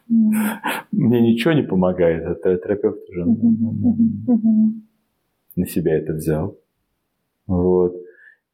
[0.09, 3.25] Мне ничего не помогает, а терапевт уже
[5.57, 6.57] на себя это взял.
[7.47, 7.95] Вот.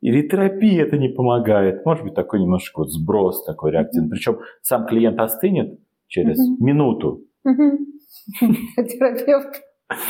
[0.01, 1.85] Или терапия это не помогает.
[1.85, 4.11] Может быть, такой немножко вот сброс такой реактивный.
[4.11, 7.25] Причем сам клиент остынет через минуту,
[8.41, 9.61] Терапевт.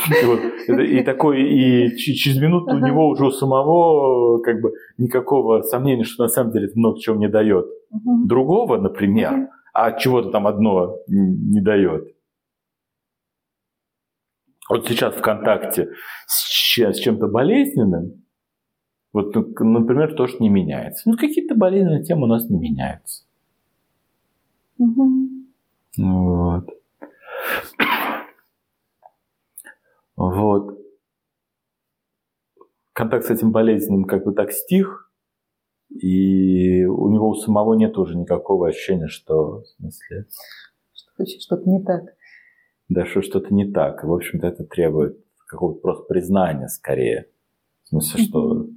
[0.09, 0.39] И, вот,
[0.79, 2.77] и такой, и через минуту ага.
[2.77, 6.99] у него уже у самого как бы никакого сомнения, что на самом деле это много
[6.99, 7.65] чего не дает.
[7.91, 8.25] Угу.
[8.25, 9.49] Другого, например.
[9.75, 12.15] А чего-то там одно не дает.
[14.69, 15.91] Вот сейчас в контакте
[16.27, 18.23] с, чем-то болезненным,
[19.11, 21.09] вот, ну, например, то, что не меняется.
[21.09, 23.25] Ну, какие-то болезненные темы у нас не меняются.
[24.77, 25.29] Угу.
[25.97, 26.69] Вот.
[30.15, 30.79] Вот.
[32.93, 35.04] Контакт с этим болезненным как бы так стих,
[35.89, 40.25] и у него у самого нет уже никакого ощущения, что в смысле...
[40.93, 42.03] Что что-то не так.
[42.89, 44.03] Да, что что-то не так.
[44.03, 45.17] И, в общем-то, это требует
[45.47, 47.27] какого-то просто признания скорее.
[47.83, 48.67] В смысле, что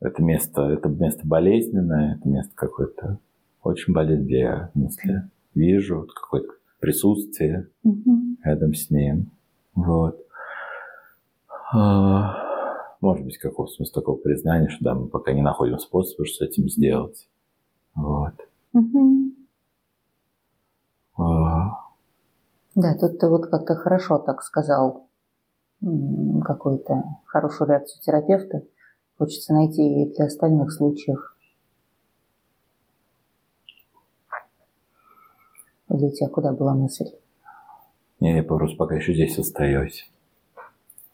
[0.00, 3.18] это место, это место болезненное, это место какое-то
[3.62, 6.48] очень где я, если вижу какое-то
[6.80, 7.68] присутствие
[8.42, 9.30] рядом с ним.
[9.74, 10.18] Вот.
[13.00, 16.48] Может быть, какого-то смысла такого признания, что да, мы пока не находим способа, что с
[16.48, 17.28] этим сделать.
[17.94, 18.34] Вот.
[21.16, 21.90] А.
[22.74, 25.06] Да, тут ты вот как-то хорошо так сказал
[26.44, 28.62] какую-то хорошую реакцию терапевта.
[29.18, 31.36] Хочется найти и для остальных случаев.
[35.88, 37.10] Или у тебя куда была мысль?
[38.20, 40.10] Не, я просто пока еще здесь остаюсь.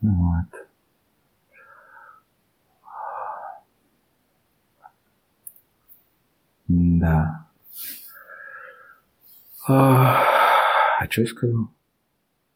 [0.00, 0.65] Вот.
[6.68, 7.46] Да.
[9.68, 10.22] А,
[11.00, 11.68] а что я сказал?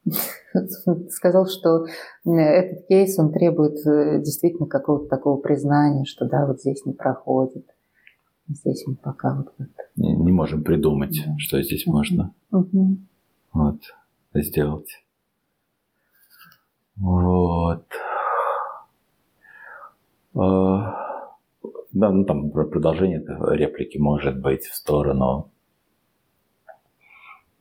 [1.11, 1.87] Сказал, что
[2.25, 7.67] этот кейс, он требует э, действительно какого-то такого признания, что да, вот здесь не проходит.
[8.49, 9.83] Здесь мы пока вот как-то...
[9.97, 11.35] Не, не можем придумать, да.
[11.39, 11.97] что здесь угу.
[11.97, 12.97] можно угу.
[13.53, 13.81] вот,
[14.35, 15.05] сделать.
[16.97, 17.85] Вот.
[20.35, 21.10] А,
[21.93, 25.51] да, ну там продолжение реплики может быть в сторону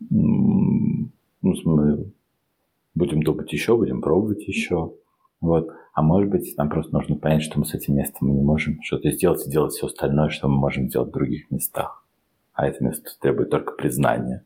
[0.09, 2.11] ну, мы
[2.95, 4.93] будем думать еще, будем пробовать еще.
[5.41, 5.69] Вот.
[5.93, 9.11] А может быть, нам просто нужно понять, что мы с этим местом не можем что-то
[9.11, 12.05] сделать и делать все остальное, что мы можем делать в других местах.
[12.53, 14.45] А это место требует только признания.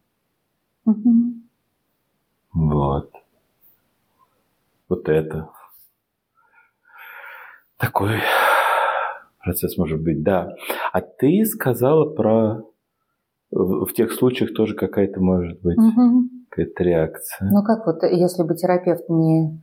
[0.86, 1.14] Угу.
[2.54, 3.12] Вот.
[4.90, 5.50] Вот это.
[7.78, 8.20] Такой
[9.44, 10.50] процесс может быть, да.
[10.92, 12.64] А ты сказала про
[13.52, 16.24] в, в тех случаях тоже какая-то может быть угу.
[16.50, 17.50] какая-то реакция.
[17.52, 19.62] Ну как вот, если бы терапевт не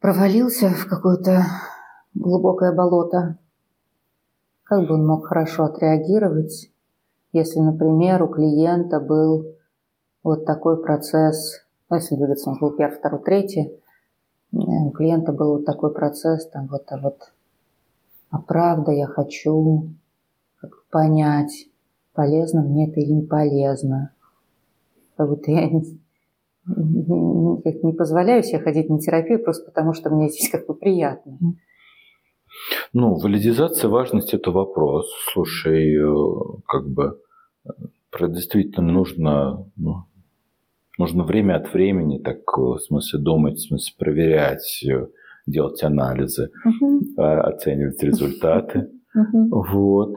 [0.00, 1.44] провалился в какое-то
[2.14, 3.38] глубокое болото,
[4.64, 6.70] как бы он мог хорошо отреагировать,
[7.32, 9.46] если, например, у клиента был
[10.22, 13.80] вот такой процесс, ну, если двигаться он был первый, второй, третий,
[14.52, 17.32] э, у клиента был вот такой процесс, там вот, а вот,
[18.32, 19.90] а правда я хочу
[20.90, 21.68] понять,
[22.14, 24.14] полезно мне это или не полезно.
[25.16, 25.82] Как будто я не,
[26.66, 31.38] не, позволяю себе ходить на терапию просто потому, что мне здесь как бы приятно.
[32.94, 35.10] Ну, валидизация важности– это вопрос.
[35.32, 37.18] Слушай, э, как бы
[38.18, 40.04] действительно нужно, ну,
[40.98, 45.08] нужно время от времени так, э, в смысле, думать, в смысле, проверять, э,
[45.46, 47.40] делать анализы, uh-huh.
[47.40, 48.90] оценивать результаты.
[49.14, 49.62] Uh-huh.
[49.74, 50.16] Вот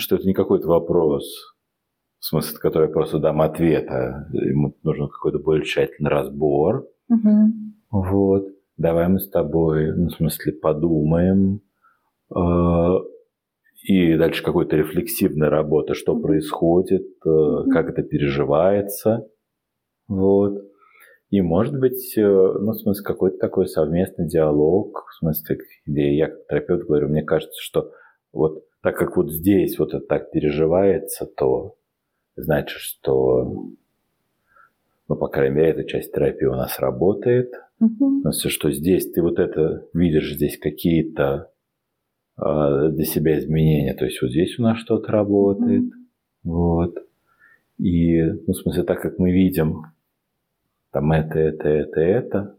[0.00, 1.24] что это не какой-то вопрос,
[2.18, 6.86] в смысле, который я просто дам ответ, а ему нужен какой-то более тщательный разбор.
[7.08, 7.52] Угу.
[7.90, 8.46] Вот.
[8.76, 11.60] Давай мы с тобой, ну, в смысле, подумаем.
[12.34, 12.98] Э,
[13.82, 16.22] и дальше какой-то рефлексивная работа, что угу.
[16.22, 17.70] происходит, э, угу.
[17.70, 19.26] как это переживается.
[20.08, 20.62] Вот.
[21.32, 26.28] И, может быть, э, ну, в смысле, какой-то такой совместный диалог, в смысле, где я
[26.28, 27.90] как терапевт говорю, мне кажется, что
[28.34, 31.76] вот так как вот здесь вот это так переживается, то
[32.36, 33.72] значит, что,
[35.08, 37.50] ну, по крайней мере, эта часть терапии у нас работает.
[37.80, 38.18] Угу.
[38.24, 41.50] Потому что здесь ты вот это видишь, здесь какие-то
[42.36, 43.94] э, для себя изменения.
[43.94, 45.84] То есть вот здесь у нас что-то работает.
[46.44, 46.52] Угу.
[46.52, 46.98] Вот.
[47.78, 49.86] И, ну, в смысле, так как мы видим
[50.92, 52.58] там это, это, это, это,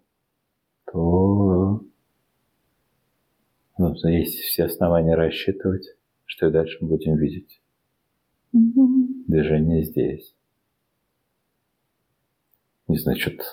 [0.92, 1.82] то
[3.78, 7.62] ну, есть все основания рассчитывать, что и дальше мы будем видеть.
[8.54, 9.26] Угу.
[9.28, 10.36] Движение здесь.
[12.88, 13.44] Не знаю, что-то...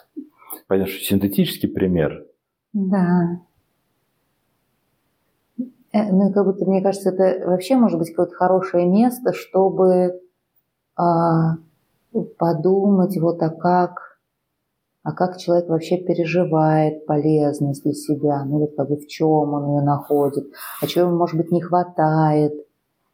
[0.67, 2.27] Понятно, что синтетический пример.
[2.73, 3.41] Да.
[5.93, 10.21] Э, ну, как будто, мне кажется, это вообще может быть какое-то хорошее место, чтобы
[10.97, 11.57] а,
[12.39, 14.10] подумать, вот а как,
[15.03, 19.77] а как человек вообще переживает полезность для себя, ну вот как бы в чем он
[19.77, 20.47] ее находит,
[20.83, 22.55] а чего ему, может быть, не хватает–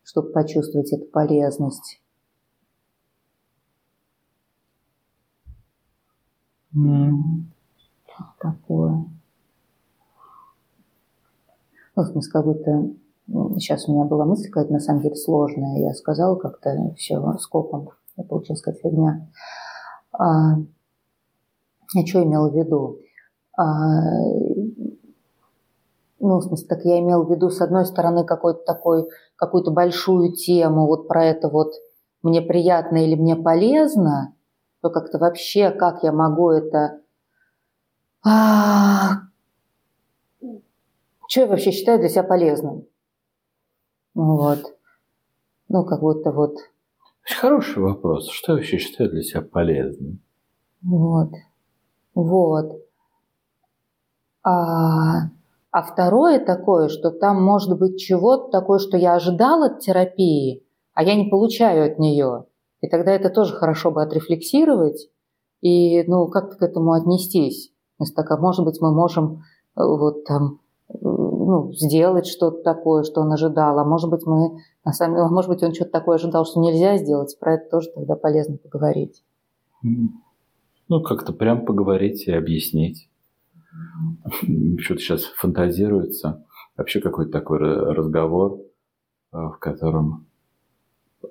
[0.07, 2.01] чтобы почувствовать эту полезность.
[6.75, 7.43] Mm.
[8.41, 9.05] Такое.
[11.97, 12.91] Ну, в смысле, какой-то...
[13.59, 15.81] Сейчас у меня была мысль какая-то, на самом деле, сложная.
[15.81, 17.91] Я сказала как-то все скопом.
[18.17, 19.29] Я получилась как фигня.
[20.13, 20.57] А,
[21.95, 22.99] я что имела в виду?
[23.57, 23.65] А,
[26.21, 30.33] ну, в смысле, так я имел в виду, с одной стороны, какой-то такой, какую-то большую
[30.33, 31.73] тему, вот про это вот
[32.23, 34.35] мне приятно или мне полезно,
[34.83, 37.01] то как-то вообще, как я могу это
[38.29, 39.21] А,
[41.29, 42.87] что я вообще считаю для себя полезным?
[44.15, 44.77] Ну вот.
[45.69, 46.57] Ну, как будто вот...
[47.23, 48.29] Хороший вопрос.
[48.31, 50.21] Что я вообще считаю для себя полезным?
[50.83, 51.31] Вот.
[52.17, 52.81] Вот.
[54.43, 55.29] А,
[55.71, 60.65] а второе такое, что там может быть чего-то такое, что я ожидал от терапии,
[60.95, 62.47] а я не получаю от нее.
[62.81, 65.11] И тогда это тоже хорошо бы отрефлексировать
[65.61, 67.69] и ну, как-то к этому отнестись.
[67.99, 69.43] То есть, так, а может быть, мы можем
[69.77, 74.63] э, вот там э, ну, сделать что-то такое, что он ожидал, а может быть, мы
[74.87, 77.91] на самом деле, может быть, он что-то такое ожидал, что нельзя сделать, про это тоже
[77.95, 79.23] тогда полезно поговорить.
[80.89, 83.09] Ну, как-то прям поговорить и объяснить.
[84.79, 86.45] Что-то сейчас фантазируется.
[86.77, 88.61] Вообще какой-то такой разговор,
[89.33, 90.27] э, в котором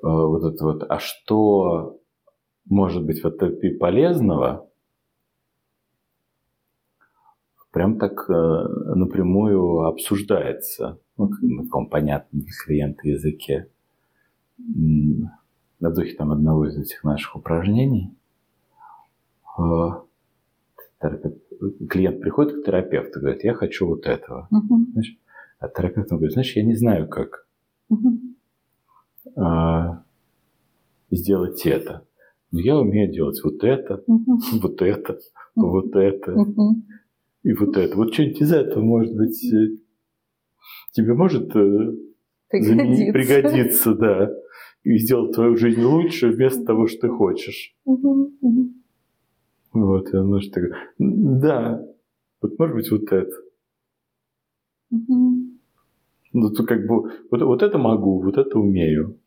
[0.02, 2.00] вот это вот, а что
[2.66, 4.70] может быть в терапии полезного,
[7.72, 8.34] прям так э,
[8.96, 13.70] напрямую обсуждается ну, на каком понятном для клиента языке.
[14.58, 18.16] На духе там одного из этих наших упражнений.
[19.58, 19.90] Э,
[21.90, 24.48] клиент приходит к терапевту, говорит, я хочу вот этого.
[24.52, 24.86] Uh-huh.
[24.92, 25.18] Знаешь,
[25.60, 27.48] а терапевт говорит, знаешь, я не знаю, как
[27.92, 29.98] uh-huh.
[31.12, 32.06] сделать это.
[32.52, 34.38] Но я умею делать вот это, uh-huh.
[34.62, 35.18] вот это, uh-huh.
[35.56, 36.74] вот это uh-huh.
[37.44, 37.96] и вот это.
[37.96, 39.78] Вот что-нибудь из этого, может быть, э,
[40.92, 41.94] тебе может э,
[42.50, 44.32] пригодиться, пригодиться да,
[44.84, 47.76] и сделать твою жизнь лучше вместо того, что ты хочешь.
[47.88, 48.32] Uh-huh.
[48.44, 48.70] Uh-huh.
[49.76, 51.86] Вот, и оно же такое, да,
[52.42, 53.36] вот может быть вот это.
[54.94, 55.52] Uh-huh.
[56.34, 59.20] Ну, то как бы, вот, вот это могу, вот это умею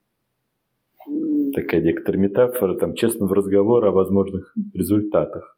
[1.54, 5.56] такая некоторая метафора, там, честного разговора о возможных результатах.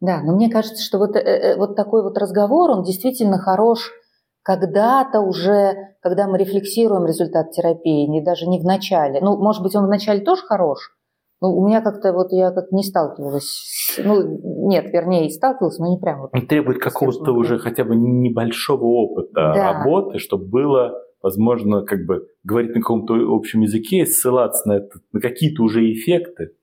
[0.00, 3.90] Да, но мне кажется, что вот, э, э, вот такой вот разговор, он действительно хорош
[4.42, 9.20] когда-то уже, когда мы рефлексируем результат терапии, не даже не в начале.
[9.20, 10.96] Ну, может быть, он в начале тоже хорош,
[11.40, 15.88] но у меня как-то вот я как не сталкивалась, ну, нет, вернее, и сталкивалась, но
[15.88, 16.30] не прям вот.
[16.32, 19.72] Он требует какого-то уже хотя бы небольшого опыта да.
[19.72, 25.20] работы, чтобы было возможно, как бы говорить на каком-то общем языке, ссылаться на, это, на
[25.20, 26.54] какие-то уже эффекты.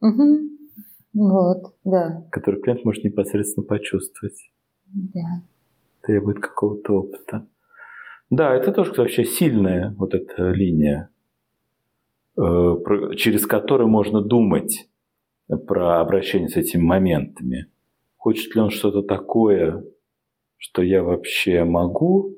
[0.00, 0.38] Угу.
[1.14, 2.24] Вот, да.
[2.30, 4.50] Которые клиент может непосредственно почувствовать.
[4.86, 5.42] Да.
[6.02, 7.46] Требует какого-то опыта.
[8.30, 11.10] Да, это тоже вообще сильная вот эта линия,
[12.36, 14.88] через которую можно думать
[15.66, 17.66] про обращение с этими моментами.
[18.16, 19.84] Хочет ли он что-то такое,
[20.56, 22.36] что я вообще могу,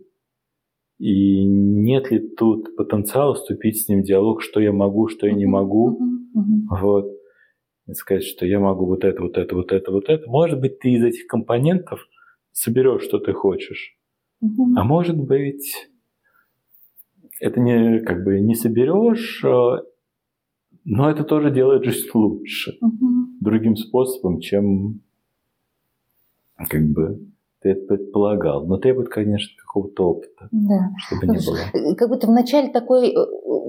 [0.98, 5.32] и нет ли тут потенциала вступить с ним в диалог, что я могу, что я
[5.32, 5.98] не могу.
[6.70, 7.06] Вот.
[7.88, 10.30] И сказать, что я могу вот это, вот это, вот это, вот это.
[10.30, 12.06] Может быть, ты из этих компонентов
[12.52, 13.98] соберешь, что ты хочешь.
[14.40, 15.90] А может быть,
[17.42, 19.82] это не как бы не соберешь, а,
[20.84, 22.78] но это тоже делает жизнь лучше.
[23.40, 25.00] Другим способом, чем
[26.56, 27.20] как бы
[27.60, 28.66] ты это предполагал.
[28.66, 30.90] Но требует, конечно, какого-то опыта, да.
[30.98, 31.58] чтобы не было.
[31.72, 33.14] Э, как будто вначале такой э,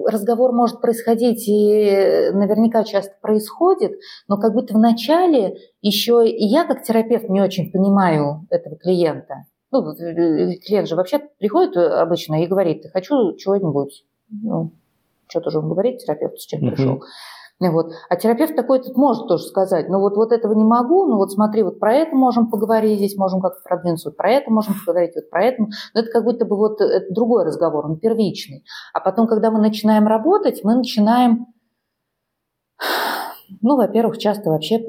[0.07, 3.93] разговор может происходить и наверняка часто происходит,
[4.28, 9.45] но как будто вначале еще и я как терапевт не очень понимаю этого клиента.
[9.74, 14.05] Ну, э, клиент же вообще приходит обычно и говорит, хочу чего-нибудь.
[14.30, 14.71] Ну,
[15.28, 16.71] что-то же он говорит, терапевт, с чем uh-huh.
[16.71, 17.03] пришел.
[17.59, 17.91] Вот.
[18.09, 21.32] А терапевт такой тут может тоже сказать, ну вот, вот этого не могу, ну вот
[21.32, 25.15] смотри, вот про это можем поговорить, здесь можем как-то продвинуться, вот про это можем поговорить,
[25.15, 25.63] вот про это.
[25.63, 28.63] Но это как будто бы вот другой разговор, он первичный.
[28.93, 31.47] А потом, когда мы начинаем работать, мы начинаем,
[33.61, 34.86] ну, во-первых, часто вообще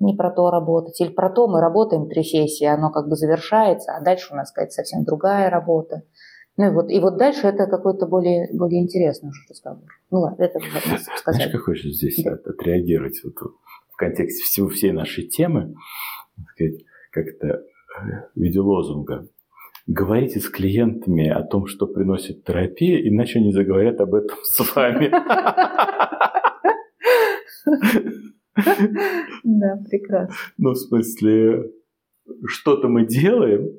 [0.00, 3.92] не про то работать, или про то мы работаем три сессии, оно как бы завершается,
[3.92, 6.02] а дальше у нас какая-то совсем другая работа.
[6.56, 9.88] Ну и вот, и вот дальше это какой-то более, более интересный уже разговор.
[10.10, 10.58] Ну ладно, это
[11.16, 11.36] сказать.
[11.36, 12.32] Знаешь, как хочешь здесь да.
[12.32, 13.34] отреагировать вот
[13.90, 15.74] в контексте всего, всей нашей темы,
[16.54, 16.82] сказать,
[17.12, 17.60] как-то э,
[18.34, 19.28] в виде лозунга.
[19.86, 25.10] Говорите с клиентами о том, что приносит терапия, иначе они заговорят об этом с вами.
[28.54, 30.34] Да, прекрасно.
[30.58, 31.72] Ну, в смысле,
[32.46, 33.70] что-то мы делаем,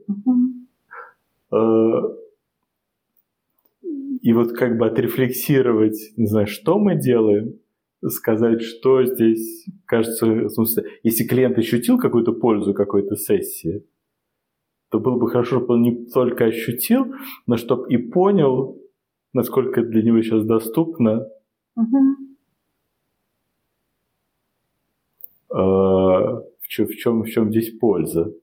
[4.22, 7.60] и вот как бы отрефлексировать, не знаю, что мы делаем,
[8.08, 13.86] сказать, что здесь, кажется, в смысле, если клиент ощутил какую-то пользу какой-то сессии,
[14.90, 17.14] то было бы хорошо, чтобы он не только ощутил,
[17.48, 18.78] но чтобы и понял,
[19.34, 21.28] насколько для него сейчас доступно.
[21.76, 22.31] Угу.
[25.52, 28.34] В чем, в чем, в чем здесь польза.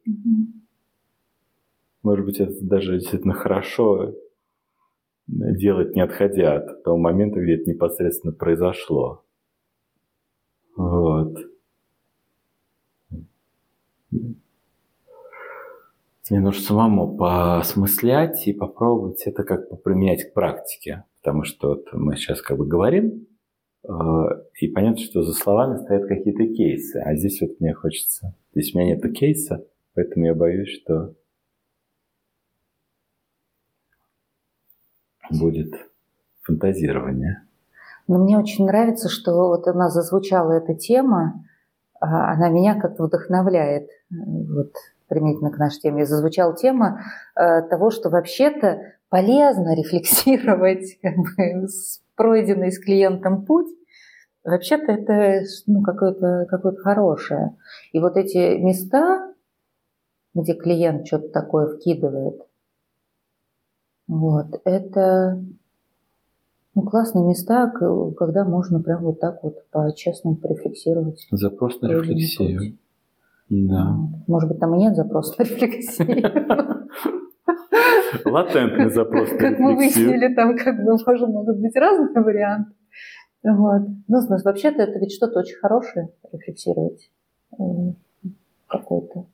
[2.03, 4.15] Может быть, это даже действительно хорошо
[5.27, 9.25] делать, не отходя от того момента, где это непосредственно произошло.
[10.77, 11.37] Вот.
[16.31, 21.05] Мне нужно самому посмыслять и попробовать это как применять к практике.
[21.23, 23.28] Потому что вот мы сейчас как бы говорим, э,
[24.61, 26.99] и понятно, что за словами стоят какие-то кейсы.
[26.99, 28.35] А здесь вот мне хочется...
[28.53, 29.65] Здесь у меня нет кейса,
[29.95, 31.15] поэтому я боюсь, что
[35.31, 35.73] будет
[36.43, 37.43] фантазирование.
[38.07, 41.45] Но мне очень нравится, что вот у нас зазвучала эта тема,
[42.01, 43.89] а, она меня как-то вдохновляет.
[44.11, 44.73] Вот
[45.09, 47.01] применительно к нашей теме зазвучала тема
[47.35, 53.69] э, того, что вообще-то полезно рефлексировать как бы, с пройденный с клиентом путь.
[54.45, 57.57] Вообще-то это ну, какое-то какое хорошее.
[57.93, 59.35] И вот эти места,
[60.35, 62.41] где клиент что-то такое вкидывает,
[64.07, 65.43] вот, это
[66.75, 67.71] ну, классные места,
[68.17, 71.27] когда можно прям вот так вот по-честному порефлексировать.
[71.31, 72.59] Запрос на рефлексию.
[72.59, 72.79] Путь.
[73.49, 73.97] Да.
[74.27, 76.89] Может быть, там и нет запроса на рефлексию.
[78.25, 82.73] Латентный запрос на Как мы выяснили, там как бы может, могут быть разные варианты.
[83.43, 83.83] Вот.
[84.09, 87.11] Ну, в смысле, вообще-то это ведь что-то очень хорошее рефлексировать.
[88.67, 89.27] Какое-то.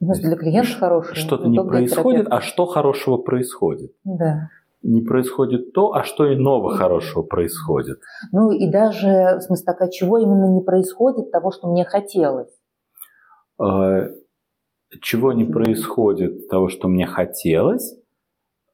[0.00, 1.14] Для клиента хорошее.
[1.14, 3.92] Что-то не происходит, а что хорошего происходит.
[4.04, 4.50] Да
[4.84, 8.00] не происходит то, а что иного хорошего происходит.
[8.32, 12.52] Ну и даже, в смысле, так, а чего именно не происходит того, что мне хотелось?
[13.58, 14.08] А,
[15.00, 17.96] чего не происходит того, что мне хотелось,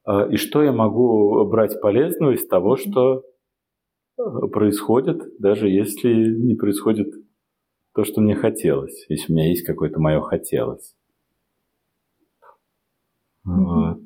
[0.03, 3.23] а, и что я могу брать полезного из того, что
[4.51, 7.13] происходит, даже если не происходит
[7.93, 10.95] то, что мне хотелось, если у меня есть какое-то мое хотелось.
[13.43, 13.99] Вот.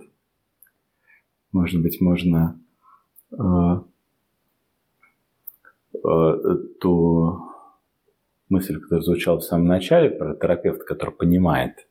[1.52, 2.60] Может быть, можно
[3.32, 3.38] э,
[5.94, 7.40] э, ту
[8.50, 11.88] мысль, которая звучала в самом начале, про терапевта, который понимает,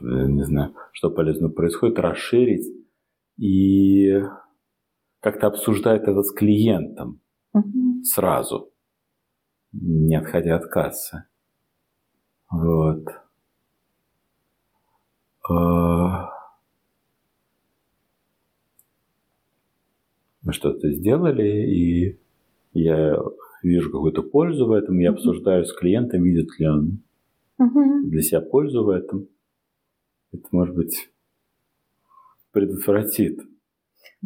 [0.00, 2.66] э, не знаю, что полезно происходит, расширить
[3.38, 4.22] и
[5.20, 7.20] как-то обсуждает это с клиентом
[7.52, 8.02] угу.
[8.04, 8.72] сразу,
[9.72, 11.24] не отходя от кассы.
[12.50, 13.08] Вот.
[15.48, 16.26] Э,
[20.42, 22.20] мы что-то сделали, и
[22.72, 23.18] я
[23.62, 27.02] вижу какую-то пользу в этом, я обсуждаю с клиентом, видит ли он
[27.58, 29.28] для себя пользу в этом.
[30.32, 31.10] Это, может быть,
[32.52, 33.40] предотвратит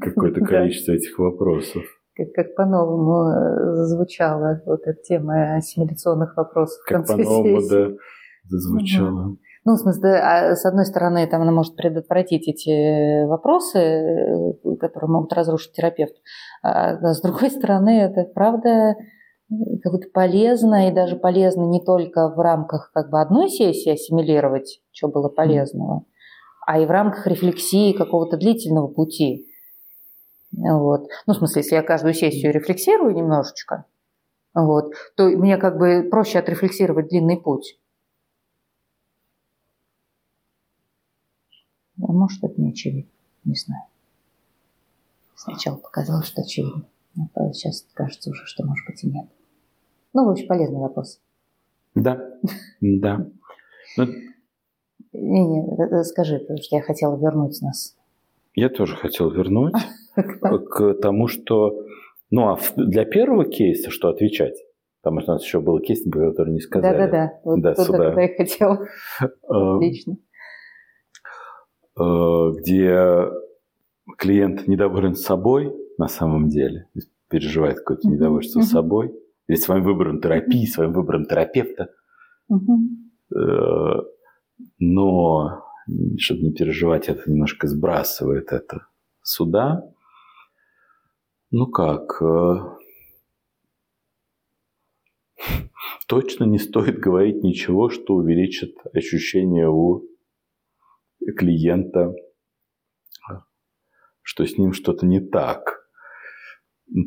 [0.00, 1.82] какое-то количество этих вопросов.
[2.14, 6.78] Как, как по-новому э, зазвучала вот эта тема ассимиляционных вопросов.
[6.86, 7.90] Как по-новому, да,
[8.44, 9.36] зазвучала.
[9.64, 15.10] Ну, в смысле, а с одной стороны, там она может предотвратить эти вопросы, э, которые
[15.10, 16.14] могут разрушить терапевт.
[16.62, 18.96] А с другой стороны, это правда
[19.82, 25.08] как-то полезно, и даже полезно не только в рамках как бы одной сессии ассимилировать, что
[25.08, 26.04] было полезного,
[26.66, 29.48] а и в рамках рефлексии какого-то длительного пути.
[30.52, 31.08] Вот.
[31.26, 33.84] Ну, в смысле, если я каждую сессию рефлексирую немножечко,
[34.54, 37.78] вот, то мне как бы проще отрефлексировать длинный путь.
[42.02, 43.10] А может, это не очевидно,
[43.44, 43.84] не знаю.
[45.36, 46.84] Сначала показалось, что очевидно.
[47.34, 49.26] А сейчас кажется уже, что может быть и нет.
[50.12, 51.20] Ну, очень полезный вопрос.
[51.94, 52.38] Да,
[52.80, 53.26] да.
[53.96, 54.06] Ну,
[55.12, 57.96] Не-не, скажи, потому что я хотела вернуть нас.
[58.54, 59.74] Я тоже хотел вернуть
[60.14, 61.84] к тому, что...
[62.30, 64.56] Ну, а для первого кейса что отвечать?
[65.02, 66.96] Потому что у нас еще был кейс, который не сказали.
[66.96, 68.86] Да-да-да, вот да, туда, я хотела.
[69.48, 70.16] Эм, Отлично.
[71.98, 73.30] Э, где
[74.18, 76.88] клиент недоволен собой на самом деле,
[77.28, 79.14] переживает какое-то недовольство собой,
[79.46, 81.90] или своим выбором терапии, своим выбором терапевта.
[82.50, 84.00] Э,
[84.78, 85.62] но,
[86.16, 88.86] чтобы не переживать это, немножко сбрасывает это
[89.22, 89.90] сюда.
[91.52, 92.54] Ну как, э,
[96.06, 100.04] точно не стоит говорить ничего, что увеличит ощущение у
[101.36, 102.14] клиента,
[104.22, 105.88] что с ним что-то не так.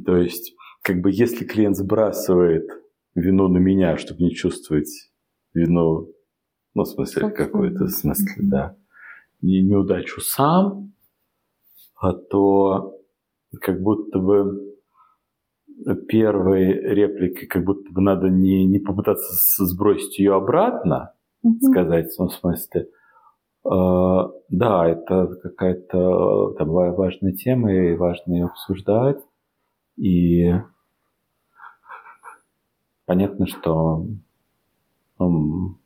[0.06, 2.70] То есть, как бы если клиент сбрасывает
[3.16, 5.12] вину на меня, чтобы не чувствовать
[5.54, 6.14] вину,
[6.74, 8.78] ну, в смысле, какой-то смысле, да,
[9.42, 10.94] неудачу сам,
[11.96, 13.03] а то
[13.62, 14.74] как будто бы
[16.08, 21.14] первой репликой как будто бы надо не, не попытаться сбросить ее обратно,
[21.46, 21.60] mm-hmm.
[21.62, 22.90] сказать в том смысле,
[23.66, 24.20] э,
[24.50, 29.20] да, это какая-то там, важная тема, и важно ее обсуждать.
[29.98, 30.54] И
[33.06, 34.06] понятно, что
[35.20, 35.78] ну,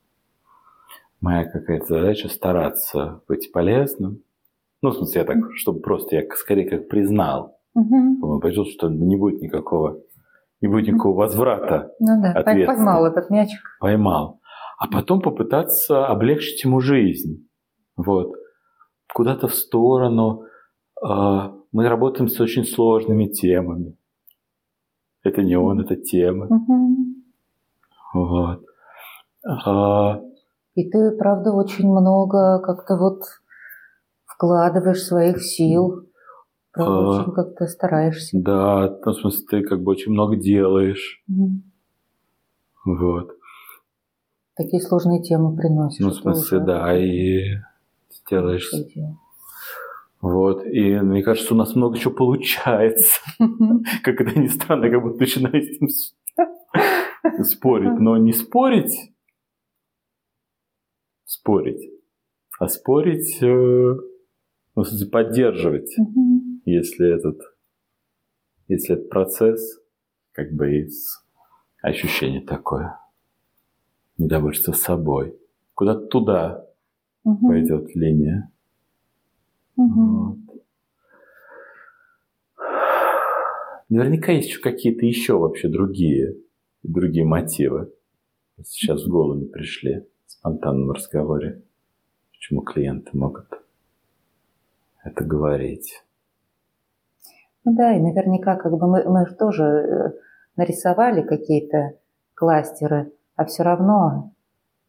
[1.19, 4.23] моя какая-то задача стараться быть полезным.
[4.81, 7.56] Ну, в смысле, я так, чтобы просто я скорее как признал.
[7.77, 8.39] Угу.
[8.39, 9.99] Почувствовал, что не будет никакого,
[10.61, 11.91] не будет никакого возврата.
[11.99, 13.61] Ну да, поймал этот мячик.
[13.79, 14.39] Поймал.
[14.79, 17.47] А потом попытаться облегчить ему жизнь.
[17.95, 18.33] Вот.
[19.13, 20.43] Куда-то в сторону.
[21.03, 23.95] А, мы работаем с очень сложными темами.
[25.23, 26.47] Это не он, это тема.
[26.47, 26.95] Угу.
[28.13, 28.65] Вот.
[29.45, 30.21] А...
[30.73, 33.21] И ты, правда, очень много как-то вот
[34.25, 36.06] вкладываешь своих сил.
[36.77, 37.21] Правда, а...
[37.21, 38.37] очень как-то стараешься.
[38.39, 41.23] Да, ну, в смысле, ты как бы очень много делаешь.
[41.27, 41.61] Угу.
[42.85, 43.31] Вот.
[44.55, 45.99] Такие сложные темы приносишь.
[45.99, 46.65] Ну, в смысле, уже...
[46.65, 47.57] да, и
[48.29, 48.71] делаешь.
[50.19, 53.21] Вот, и мне кажется, у нас много чего получается.
[54.03, 55.87] Как это ни странно, как будто начинаю с этим
[57.43, 59.13] спорить, но не спорить,
[61.23, 61.91] спорить,
[62.59, 65.95] а спорить, э, ну, в смысле, поддерживать,
[66.71, 67.41] если этот,
[68.67, 69.81] если этот процесс,
[70.31, 71.23] как бы из
[71.81, 72.99] ощущения такое,
[74.17, 75.37] недовольство собой,
[75.73, 76.65] куда-то туда
[77.23, 78.51] пойдет линия.
[79.75, 80.37] Вот.
[83.89, 86.35] Наверняка есть еще какие-то еще вообще другие
[86.87, 87.93] другие мотивы.
[88.63, 91.63] Сейчас в голову не пришли в спонтанном разговоре.
[92.31, 93.47] Почему клиенты могут
[95.03, 96.03] это говорить?
[97.69, 100.11] Да, и наверняка как бы мы, мы же тоже э,
[100.55, 101.95] нарисовали какие-то
[102.33, 104.31] кластеры, а все равно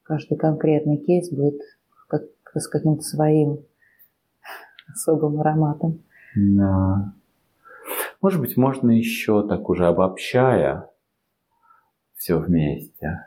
[0.05, 1.61] каждый конкретный кейс будет
[2.07, 2.23] как,
[2.55, 3.65] с каким-то своим
[4.89, 6.05] особым ароматом.
[6.37, 7.15] Да.
[8.23, 10.89] Может быть, можно еще так уже обобщая
[12.15, 13.25] все вместе.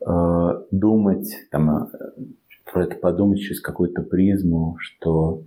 [0.00, 1.86] Э, думать, там, э,
[2.72, 5.42] про это подумать через какую-то призму, что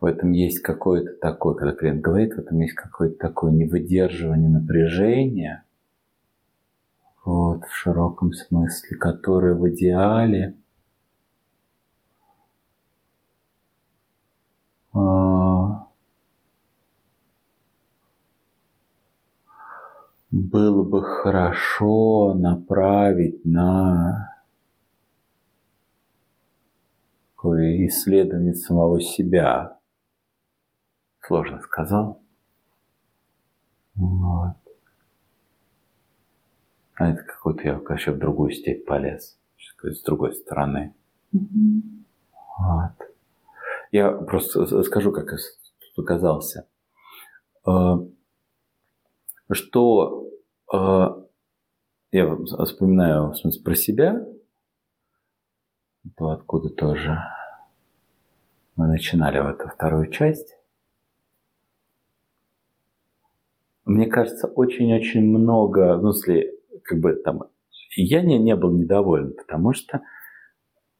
[0.00, 5.64] в этом есть какое-то такое, когда клиент говорит, в этом есть какое-то такое невыдерживание напряжения,
[7.24, 10.54] вот, в широком смысле, которое в идеале
[20.30, 24.32] было бы хорошо направить на
[27.86, 29.75] исследование самого себя.
[31.26, 32.22] Сложно сказал.
[33.94, 34.56] Вот.
[36.94, 39.38] А это какой-то я вообще в другую степь полез.
[39.82, 40.94] С другой стороны.
[41.34, 42.04] Mm-hmm.
[42.58, 43.14] Вот.
[43.92, 45.38] Я просто скажу, как я
[45.94, 46.66] тут оказался.
[47.66, 47.96] Э,
[49.50, 50.28] что
[50.72, 51.06] э,
[52.12, 54.26] я вспоминаю в смысле, про себя,
[56.16, 57.18] то откуда тоже
[58.76, 60.55] мы начинали в эту вторую часть.
[63.86, 66.52] Мне кажется, очень-очень много, ну, если
[66.82, 67.44] как бы там,
[67.96, 70.02] я не, не был недоволен, потому что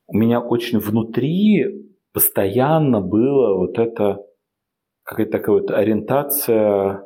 [0.07, 4.25] у меня очень внутри постоянно было вот это
[5.03, 7.05] какая-то такая вот ориентация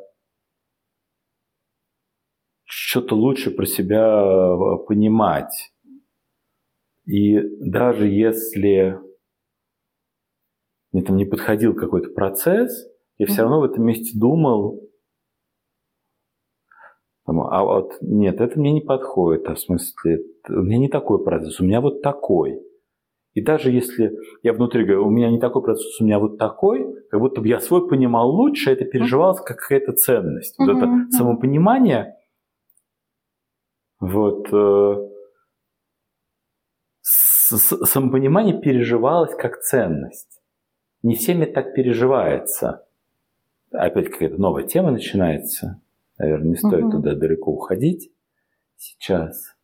[2.63, 5.73] что-то лучше про себя э, понимать.
[7.05, 8.99] И даже если
[10.91, 12.87] мне там не подходил какой-то процесс,
[13.17, 14.90] я все равно в этом месте думал,
[17.39, 21.59] а вот нет, это мне не подходит, а в смысле, у меня не такой процесс,
[21.59, 22.61] у меня вот такой.
[23.33, 24.11] И даже если
[24.43, 27.47] я внутри говорю, у меня не такой процесс, у меня вот такой, как будто бы
[27.47, 30.55] я свой понимал лучше, это переживалось как какая-то ценность.
[30.57, 32.17] Вот это самопонимание,
[34.01, 35.09] вот, э,
[37.03, 40.41] самопонимание переживалось как ценность.
[41.03, 42.85] Не всеми так переживается.
[43.71, 45.81] Опять какая-то новая тема начинается.
[46.17, 46.91] Наверное, не стоит угу.
[46.97, 48.11] туда далеко уходить
[48.75, 49.55] сейчас.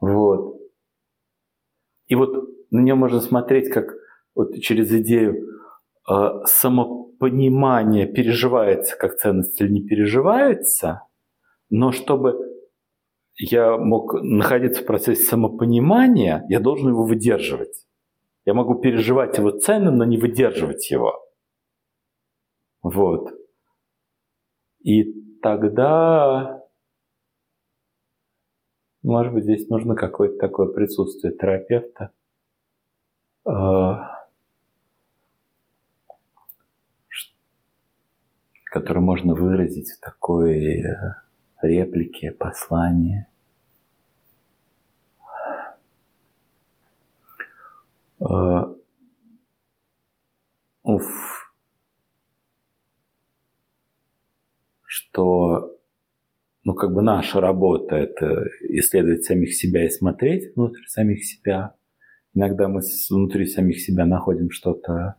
[0.00, 0.58] Вот.
[2.06, 3.94] И вот на нее можно смотреть как
[4.34, 5.46] вот через идею
[6.10, 6.14] э,
[6.44, 11.02] самопонимания переживается как ценность или не переживается,
[11.70, 12.38] но чтобы
[13.38, 17.86] я мог находиться в процессе самопонимания, я должен его выдерживать.
[18.44, 21.12] Я могу переживать его ценным, но не выдерживать его.
[22.82, 23.30] Вот.
[24.82, 26.62] И тогда,
[29.02, 32.12] может быть, здесь нужно какое-то такое присутствие терапевта,
[33.44, 34.26] а,
[38.64, 40.94] которое можно выразить в такой э,
[41.62, 43.26] реплике, послании.
[48.20, 48.76] Uh,
[50.82, 51.37] уф.
[55.18, 55.76] Что,
[56.62, 61.74] ну, как бы наша работа– это исследовать самих себя и смотреть внутрь самих себя.
[62.34, 65.16] Иногда мы внутри самих себя находим что-то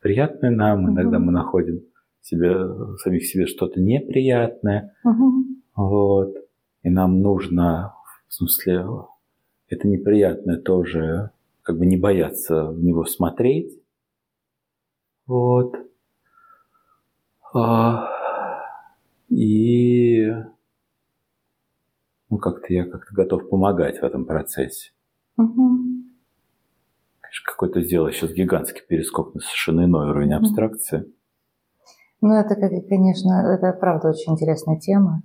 [0.00, 1.82] приятное нам, иногда мы находим
[2.20, 2.52] себе,
[2.96, 4.92] самих себе что-то неприятное.
[5.04, 5.44] Угу.
[5.76, 6.34] Вот.
[6.82, 7.94] И нам нужно,
[8.26, 8.86] в смысле,
[9.68, 11.30] это неприятное тоже,
[11.62, 13.70] как бы не бояться в него смотреть.
[15.28, 15.76] Вот.
[17.54, 18.17] А,
[19.28, 20.32] и
[22.30, 24.92] ну, как-то я как-то готов помогать в этом процессе.
[25.36, 25.78] Угу.
[27.20, 31.12] Конечно, какой-то сделал сейчас гигантский перескок на совершенно иной уровень абстракции.
[32.20, 35.22] Ну, это, конечно, это правда очень интересная тема.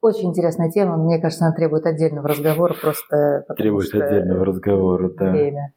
[0.00, 3.44] Очень интересная тема, мне кажется, она требует отдельного разговора просто.
[3.56, 5.30] Требует отдельного разговора, да.
[5.30, 5.72] Время.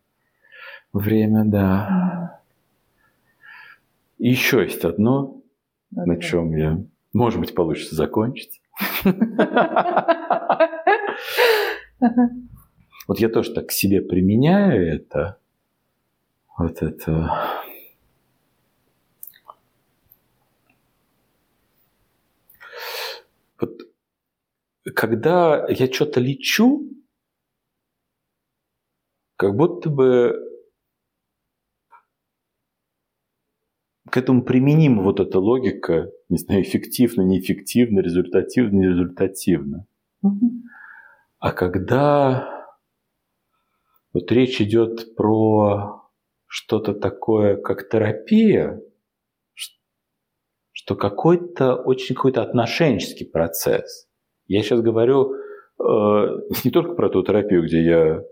[0.93, 2.41] Время, да.
[4.17, 5.41] И еще есть одно,
[5.91, 6.83] ну, на чем я,
[7.13, 8.61] может быть, получится закончить.
[13.07, 15.37] Вот я тоже так к себе применяю это.
[16.57, 17.63] Вот это.
[23.59, 23.81] Вот
[24.95, 26.89] когда я что-то лечу,
[29.37, 30.43] как будто бы
[34.09, 39.85] к этому применима вот эта логика, не знаю, эффективно, неэффективно, результативно, нерезультативно.
[40.21, 40.51] Угу.
[41.39, 42.57] А когда
[44.13, 46.01] вот речь идет про
[46.47, 48.81] что-то такое, как терапия,
[50.71, 54.07] что какой-то очень какой-то отношенческий процесс.
[54.47, 55.83] Я сейчас говорю э,
[56.63, 58.23] не только про ту терапию, где я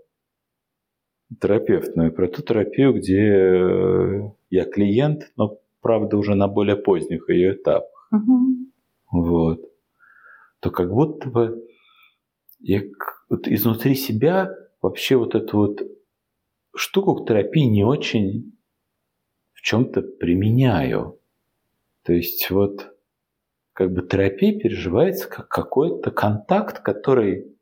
[1.40, 7.28] терапевт, но и про ту терапию, где я клиент, но правда уже на более поздних
[7.28, 8.08] ее этапах.
[8.10, 9.20] Угу.
[9.22, 9.60] Вот.
[10.58, 11.64] То как будто бы
[12.58, 12.82] я
[13.30, 14.50] вот изнутри себя
[14.82, 15.80] вообще вот эту вот
[16.74, 18.58] штуку к терапии не очень
[19.52, 21.20] в чем-то применяю.
[22.02, 22.92] То есть вот
[23.72, 27.56] как бы терапия переживается как какой-то контакт, который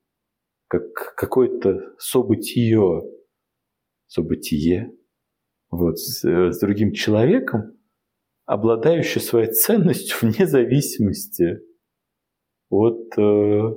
[0.69, 3.03] как какое-то событие,
[4.07, 4.95] событие
[5.71, 7.77] вот, с, с другим человеком,
[8.45, 11.61] обладающий своей ценностью вне зависимости
[12.69, 13.77] от э,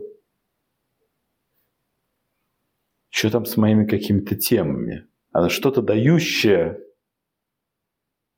[3.10, 5.08] что там с моими какими-то темами.
[5.32, 6.80] Она что-то дающее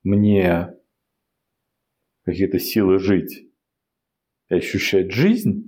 [0.03, 0.73] мне
[2.23, 3.47] какие-то силы жить
[4.49, 5.65] и ощущать жизнь.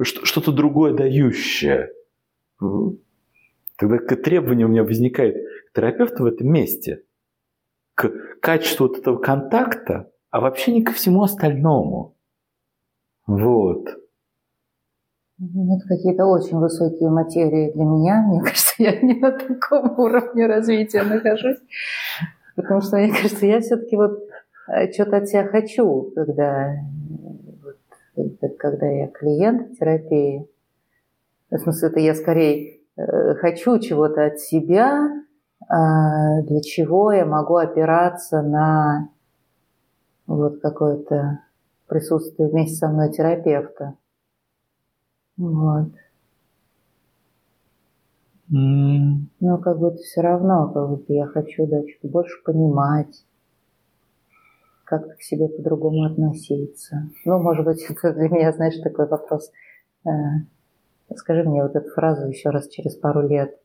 [0.00, 1.92] Что-то другое дающее.
[3.88, 5.36] Тогда требование у меня возникает
[5.68, 7.02] к терапевту в этом месте,
[7.94, 12.16] к качеству вот этого контакта, а вообще не ко всему остальному.
[13.26, 13.88] Вот.
[15.36, 18.22] Ну, это какие-то очень высокие материи для меня.
[18.26, 21.58] Мне кажется, я не на таком уровне развития нахожусь.
[22.56, 24.18] Потому что, мне кажется, я все-таки вот
[24.68, 26.76] э, что-то от себя хочу, когда,
[28.16, 30.48] вот, когда я клиент терапии.
[31.50, 35.08] В смысле, это я скорее хочу чего-то от себя,
[35.68, 39.08] а для чего я могу опираться на
[40.26, 41.40] вот какое-то
[41.86, 43.94] присутствие вместе со мной терапевта.
[45.36, 45.90] Вот.
[48.50, 49.26] Mm.
[49.40, 53.24] Но как будто все равно, как будто я хочу да, что-то больше понимать,
[54.84, 57.08] как-то к себе по-другому относиться.
[57.24, 59.50] Ну, может быть, это для меня, знаешь, такой вопрос.
[60.04, 60.10] Э,
[61.16, 63.58] скажи мне вот эту фразу еще раз через пару лет.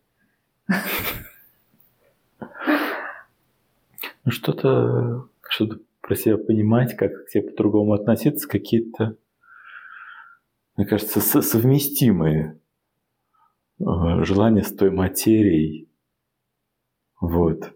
[4.25, 9.17] Ну, что-то что про себя понимать, как к себе по-другому относиться, какие-то,
[10.75, 12.59] мне кажется, совместимые
[13.79, 13.83] э,
[14.23, 15.89] желания с той материей,
[17.19, 17.73] вот,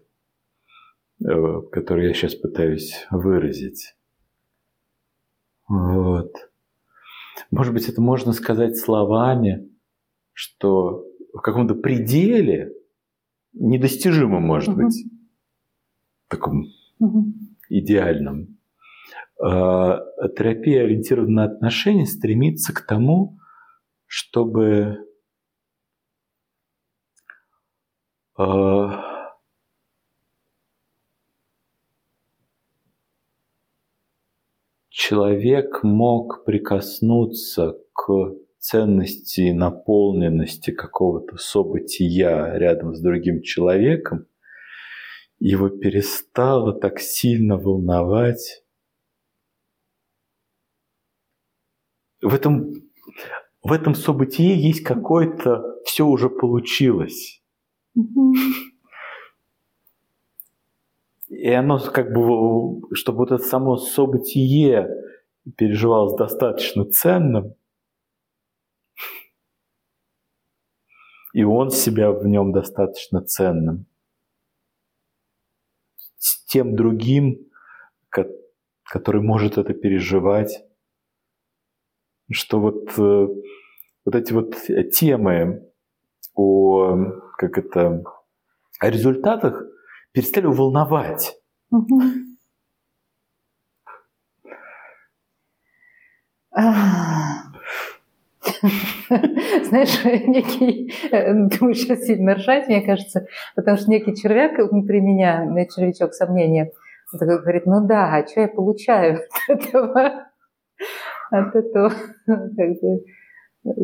[1.24, 3.94] э, которую я сейчас пытаюсь выразить.
[5.68, 6.32] Вот.
[7.54, 9.70] Может быть, это можно сказать словами,
[10.32, 12.72] что в каком-то пределе
[13.52, 14.82] недостижимом, может угу.
[14.82, 15.04] быть,
[16.28, 16.66] таком
[16.98, 17.32] угу.
[17.68, 18.58] идеальном.
[19.40, 20.00] А,
[20.36, 23.38] терапия, ориентированная на отношения, стремится к тому,
[24.06, 24.98] чтобы
[28.36, 29.03] а,
[35.08, 44.26] человек мог прикоснуться к ценности наполненности какого-то события рядом с другим человеком,
[45.38, 48.64] его перестало так сильно волновать.
[52.22, 52.72] В этом,
[53.62, 57.42] в этом событии есть какое-то все уже получилось.
[61.34, 64.88] И оно как бы, чтобы вот это само событие
[65.56, 67.54] переживалось достаточно ценным,
[71.32, 73.86] и он себя в нем достаточно ценным.
[76.18, 77.50] С тем другим,
[78.84, 80.64] который может это переживать,
[82.30, 83.26] что вот, э,
[84.04, 84.54] вот эти вот
[84.92, 85.68] темы
[86.34, 86.96] о,
[87.36, 88.04] как это,
[88.78, 89.73] о результатах
[90.14, 91.36] перестали волновать.
[99.64, 103.26] Знаешь, некий, думаю, сейчас сильно ржать, мне кажется,
[103.56, 106.70] потому что некий червяк внутри меня, червячок сомнения,
[107.18, 110.26] такой говорит, ну да, а что я получаю от этого,
[111.30, 111.92] от этого
[112.24, 113.04] как бы,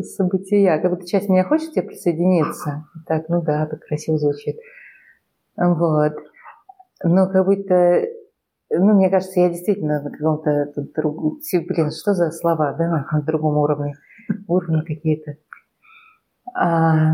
[0.03, 0.79] события?
[0.79, 2.85] Как будто часть меня хочет тебе присоединиться.
[3.07, 4.57] Так, ну да, так красиво звучит.
[5.57, 6.13] Вот.
[7.03, 8.03] Но как будто,
[8.69, 11.39] ну, мне кажется, я действительно на каком-то другом...
[11.67, 13.95] Блин, что за слова, да, на другом уровне?
[14.47, 15.37] Уровни какие-то.
[16.53, 17.13] А,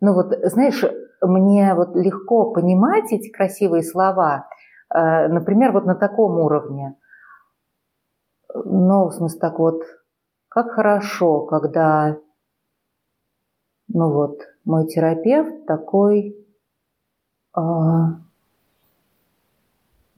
[0.00, 0.84] ну вот, знаешь,
[1.20, 4.48] мне вот легко понимать эти красивые слова,
[4.88, 6.96] а, например, вот на таком уровне.
[8.54, 9.82] Ну, в смысле, так вот,
[10.48, 12.18] как хорошо, когда,
[13.88, 16.43] ну вот, мой терапевт такой
[17.60, 18.18] ну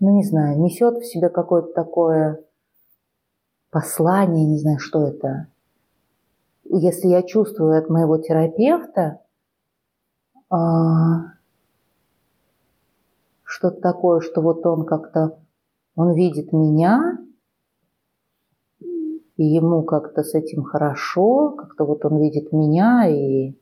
[0.01, 2.45] не знаю, несет в себе какое-то такое
[3.71, 5.49] послание, не знаю, что это.
[6.65, 9.21] Если я чувствую от моего терапевта
[10.49, 11.35] а,
[13.45, 15.39] что-то такое, что вот он как-то,
[15.95, 17.19] он видит меня,
[18.81, 23.55] и ему как-то с этим хорошо, как-то вот он видит меня, и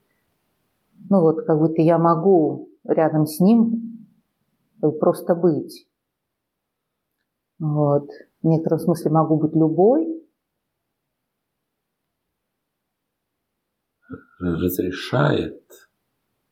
[1.11, 4.09] ну вот как будто я могу рядом с ним
[5.01, 5.89] просто быть.
[7.59, 8.09] Вот.
[8.43, 10.23] В некотором смысле могу быть любой.
[14.39, 15.63] Разрешает,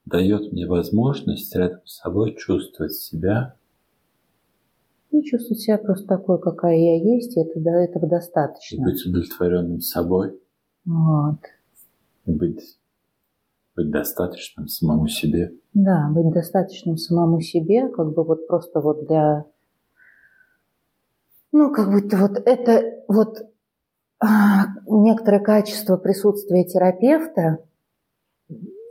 [0.06, 3.56] дает мне возможность рядом с собой чувствовать себя.
[5.10, 8.76] Ну, чувствовать себя просто такой, какая я есть, и это, да, этого достаточно.
[8.76, 10.40] И быть удовлетворенным собой.
[10.86, 11.40] Вот.
[12.24, 12.78] И быть
[13.74, 15.52] быть достаточным самому себе.
[15.74, 19.44] Да, быть достаточным самому себе, как бы вот просто вот для...
[21.52, 23.38] Ну, как будто вот это вот
[24.20, 27.58] а, некоторое качество присутствия терапевта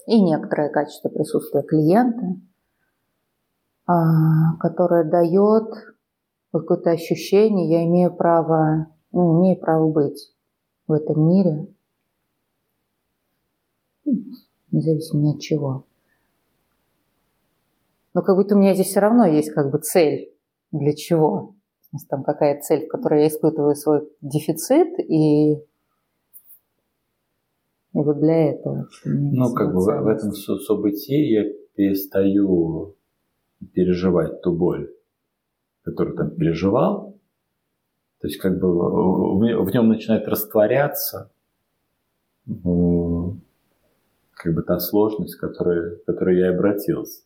[0.05, 2.39] и некоторое качество присутствия клиента,
[3.87, 5.73] а, которое дает
[6.51, 10.33] какое-то ощущение, я имею право, ну, имею право быть
[10.87, 11.67] в этом мире
[14.71, 15.85] независимо от чего.
[18.13, 20.33] Но как будто у меня здесь все равно есть как бы цель.
[20.71, 21.55] Для чего?
[22.09, 25.59] Там какая цель, в которой я испытываю свой дефицит, и, и
[27.91, 28.87] вот для этого.
[29.03, 31.43] Ну, как бы в этом событии я
[31.75, 32.95] перестаю
[33.73, 34.93] переживать ту боль,
[35.83, 37.17] которую там переживал.
[38.21, 41.31] То есть как бы в нем начинает растворяться
[44.41, 47.21] как бы та сложность, которая, к которой я и обратился.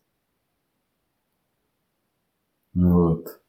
[2.73, 3.39] Вот.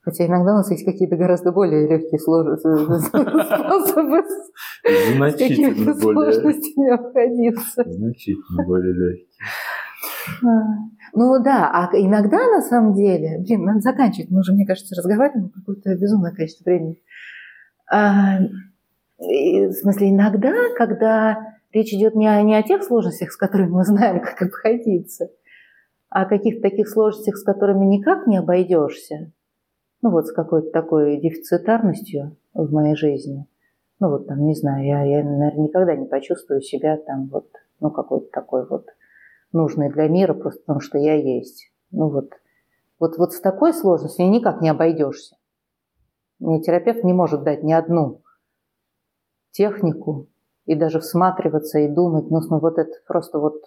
[0.00, 2.56] Хотя иногда у нас есть какие-то гораздо более легкие способы
[5.16, 6.32] Значительно более...
[6.32, 7.84] сложностями обходиться.
[7.86, 9.28] Значительно более легкие.
[10.42, 10.48] А,
[11.12, 15.50] ну да, а иногда на самом деле, блин, надо заканчивать, мы уже, мне кажется, разговариваем
[15.50, 17.00] какое-то безумное количество времени.
[17.92, 18.38] А,
[19.18, 23.84] в смысле, иногда, когда Речь идет не о, не о тех сложностях, с которыми мы
[23.84, 25.30] знаем, как обходиться,
[26.10, 29.32] а о каких-то таких сложностях, с которыми никак не обойдешься.
[30.02, 33.46] Ну вот с какой-то такой дефицитарностью в моей жизни.
[34.00, 37.48] Ну вот там, не знаю, я, я, наверное, никогда не почувствую себя там вот,
[37.80, 38.88] ну какой-то такой вот
[39.52, 41.72] нужный для мира, просто потому что я есть.
[41.90, 42.32] Ну вот,
[42.98, 45.36] вот, вот с такой сложностью никак не обойдешься.
[46.40, 48.22] Мне терапевт не может дать ни одну
[49.52, 50.28] технику
[50.66, 53.62] и даже всматриваться и думать, ну, ну вот это просто вот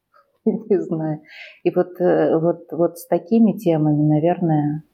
[0.44, 1.22] не знаю.
[1.62, 4.84] И вот, э, вот, вот с такими темами, наверное,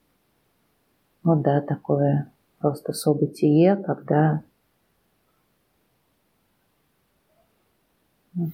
[1.22, 4.42] вот да, такое просто событие, когда,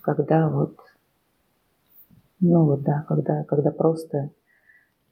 [0.02, 0.78] когда вот,
[2.40, 4.30] ну вот да, когда, когда просто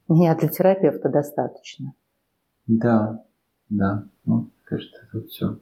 [0.07, 1.93] меня для терапевта достаточно.
[2.67, 3.23] Да,
[3.69, 5.57] да, ну, кажется, тут все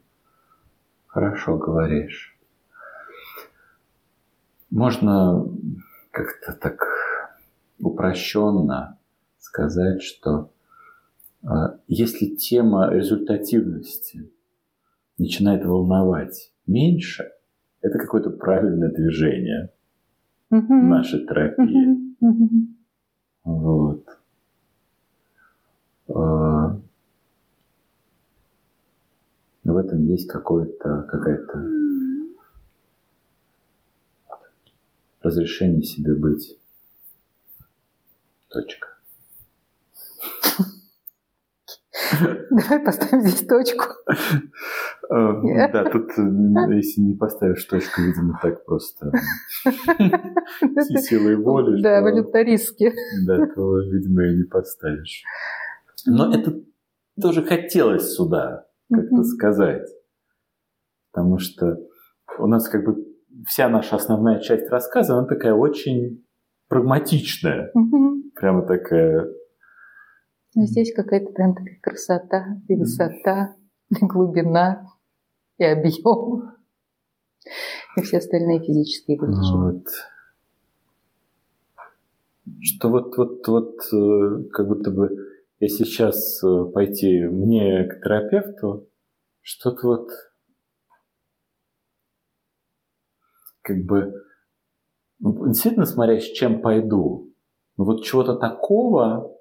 [1.09, 2.37] хорошо говоришь.
[4.69, 5.45] Можно
[6.11, 6.79] как-то так
[7.79, 8.97] упрощенно
[9.39, 10.51] сказать, что
[11.43, 14.31] а, если тема результативности
[15.17, 17.31] начинает волновать меньше,
[17.81, 19.71] это какое-то правильное движение
[20.51, 22.15] mm нашей терапии.
[23.43, 24.05] Вот.
[26.09, 26.79] А,
[29.73, 31.65] в этом есть какое-то, какая-то
[35.21, 36.57] разрешение себе быть.
[38.49, 38.87] Точка.
[42.49, 43.85] Давай поставим здесь точку.
[45.11, 49.11] Э, да, тут, если не поставишь точку, видимо, так просто
[51.01, 51.81] силой воли.
[51.81, 52.93] Да, волюнтаристски.
[53.25, 55.23] Да, то, видимо, и не поставишь.
[56.05, 56.59] Но это
[57.21, 59.87] тоже хотелось сюда как-то сказать.
[61.11, 61.77] Потому что
[62.39, 63.05] у нас как бы
[63.45, 66.25] вся наша основная часть рассказа, она такая очень
[66.67, 67.71] прагматичная.
[68.35, 69.27] Прямо такая
[70.55, 73.55] но здесь какая-то прям такая красота, и высота,
[73.89, 74.87] и глубина,
[75.57, 76.55] и объем,
[77.95, 79.53] и все остальные физические вещи.
[79.53, 79.85] Вот.
[82.61, 85.09] Что вот, вот, вот, э, как будто бы,
[85.59, 88.89] если сейчас э, пойти мне к терапевту,
[89.41, 90.09] что-то вот,
[93.61, 94.13] как бы,
[95.19, 97.33] ну, действительно смотря с чем пойду,
[97.77, 99.37] но вот чего-то такого,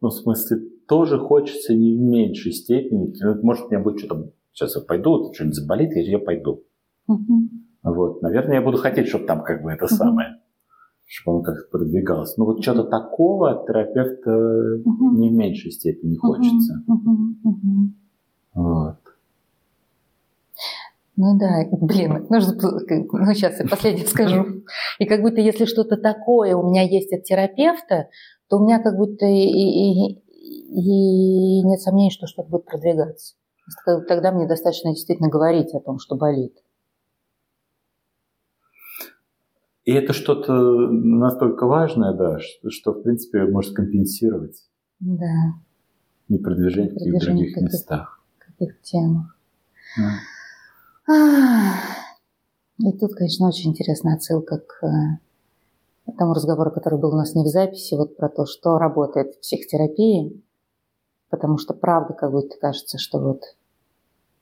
[0.00, 0.58] ну, в смысле,
[0.88, 3.12] тоже хочется не в меньшей степени.
[3.20, 4.32] Ну, может, у меня будет что-то...
[4.52, 6.64] Сейчас я пойду, что-нибудь заболит, и я пойду.
[7.08, 7.40] Угу.
[7.82, 8.22] Вот.
[8.22, 9.94] Наверное, я буду хотеть, чтобы там как бы это угу.
[9.94, 10.40] самое,
[11.06, 12.36] чтобы он как-то продвигалось.
[12.36, 14.30] Но вот что-то такого от терапевта
[14.84, 15.16] угу.
[15.16, 16.82] не в меньшей степени хочется.
[16.86, 17.10] Угу.
[17.44, 17.90] Угу.
[18.54, 18.96] Вот.
[21.18, 24.64] Ну да, блин, нужно, ну сейчас я последнее скажу.
[24.98, 28.08] И как будто если что-то такое у меня есть от терапевта,
[28.48, 33.34] то у меня как будто и, и, и нет сомнений, что что-то будет продвигаться.
[34.08, 36.54] Тогда мне достаточно действительно говорить о том, что болит.
[39.86, 44.64] И это что-то настолько важное, да, что, что в принципе может компенсировать.
[44.98, 45.54] Да.
[46.28, 48.20] Непродвижение в каких-то других каких местах.
[48.38, 49.38] Каких темах.
[49.96, 51.74] Да.
[52.78, 54.80] И тут, конечно, очень интересная отсылка к
[56.18, 59.40] тому разговору, который был у нас не в записи, вот про то, что работает в
[59.40, 60.42] психотерапии,
[61.30, 63.42] потому что правда как будто кажется, что вот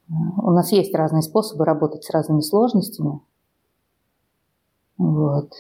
[0.08, 0.12] э,
[0.42, 3.20] у нас есть разные способы работать с разными сложностями,
[4.96, 5.50] вот.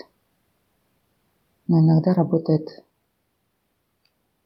[1.66, 2.68] Но иногда работает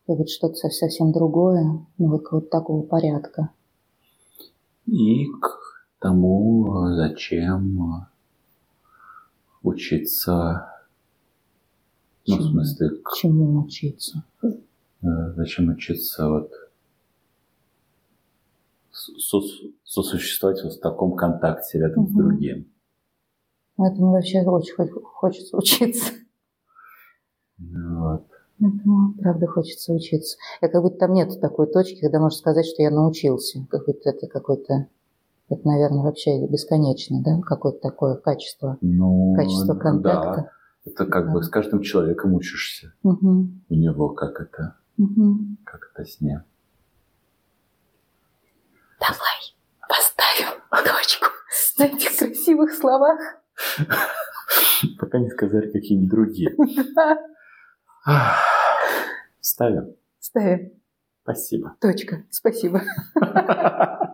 [0.07, 3.51] вот что-то совсем другое, ну вот вот такого порядка.
[4.87, 8.07] И к тому, зачем
[9.63, 10.79] учиться
[12.29, 12.91] ну, в смысле...
[13.17, 14.23] Чему учиться?
[14.43, 16.53] Э, зачем учиться вот
[19.85, 22.11] сосуществовать вот в таком контакте рядом угу.
[22.11, 22.71] с другим?
[23.79, 26.13] Этому вообще очень хочется учиться.
[27.59, 28.27] Вот.
[28.59, 30.37] Этому, правда, хочется учиться.
[30.61, 33.65] И как будто там нет такой точки, когда можно сказать, что я научился.
[33.71, 34.89] Как будто это какой-то
[35.49, 37.41] это, наверное, вообще бесконечно, да?
[37.41, 40.43] Какое-то такое качество, ну, качество контакта.
[40.43, 40.91] Да.
[40.91, 41.33] Это как да.
[41.33, 42.93] бы с каждым человеком учишься.
[43.03, 43.49] Угу.
[43.69, 45.39] У него как это, угу.
[45.65, 46.43] как это с ним.
[49.01, 49.57] Давай
[49.89, 51.27] поставим точку
[51.79, 53.19] на этих красивых словах.
[54.99, 56.57] Пока не сказали какие-нибудь другие.
[59.41, 59.95] Ставим.
[60.21, 60.73] Ставим.
[61.23, 61.77] Спасибо.
[61.81, 62.25] Точка.
[62.31, 62.83] Спасибо.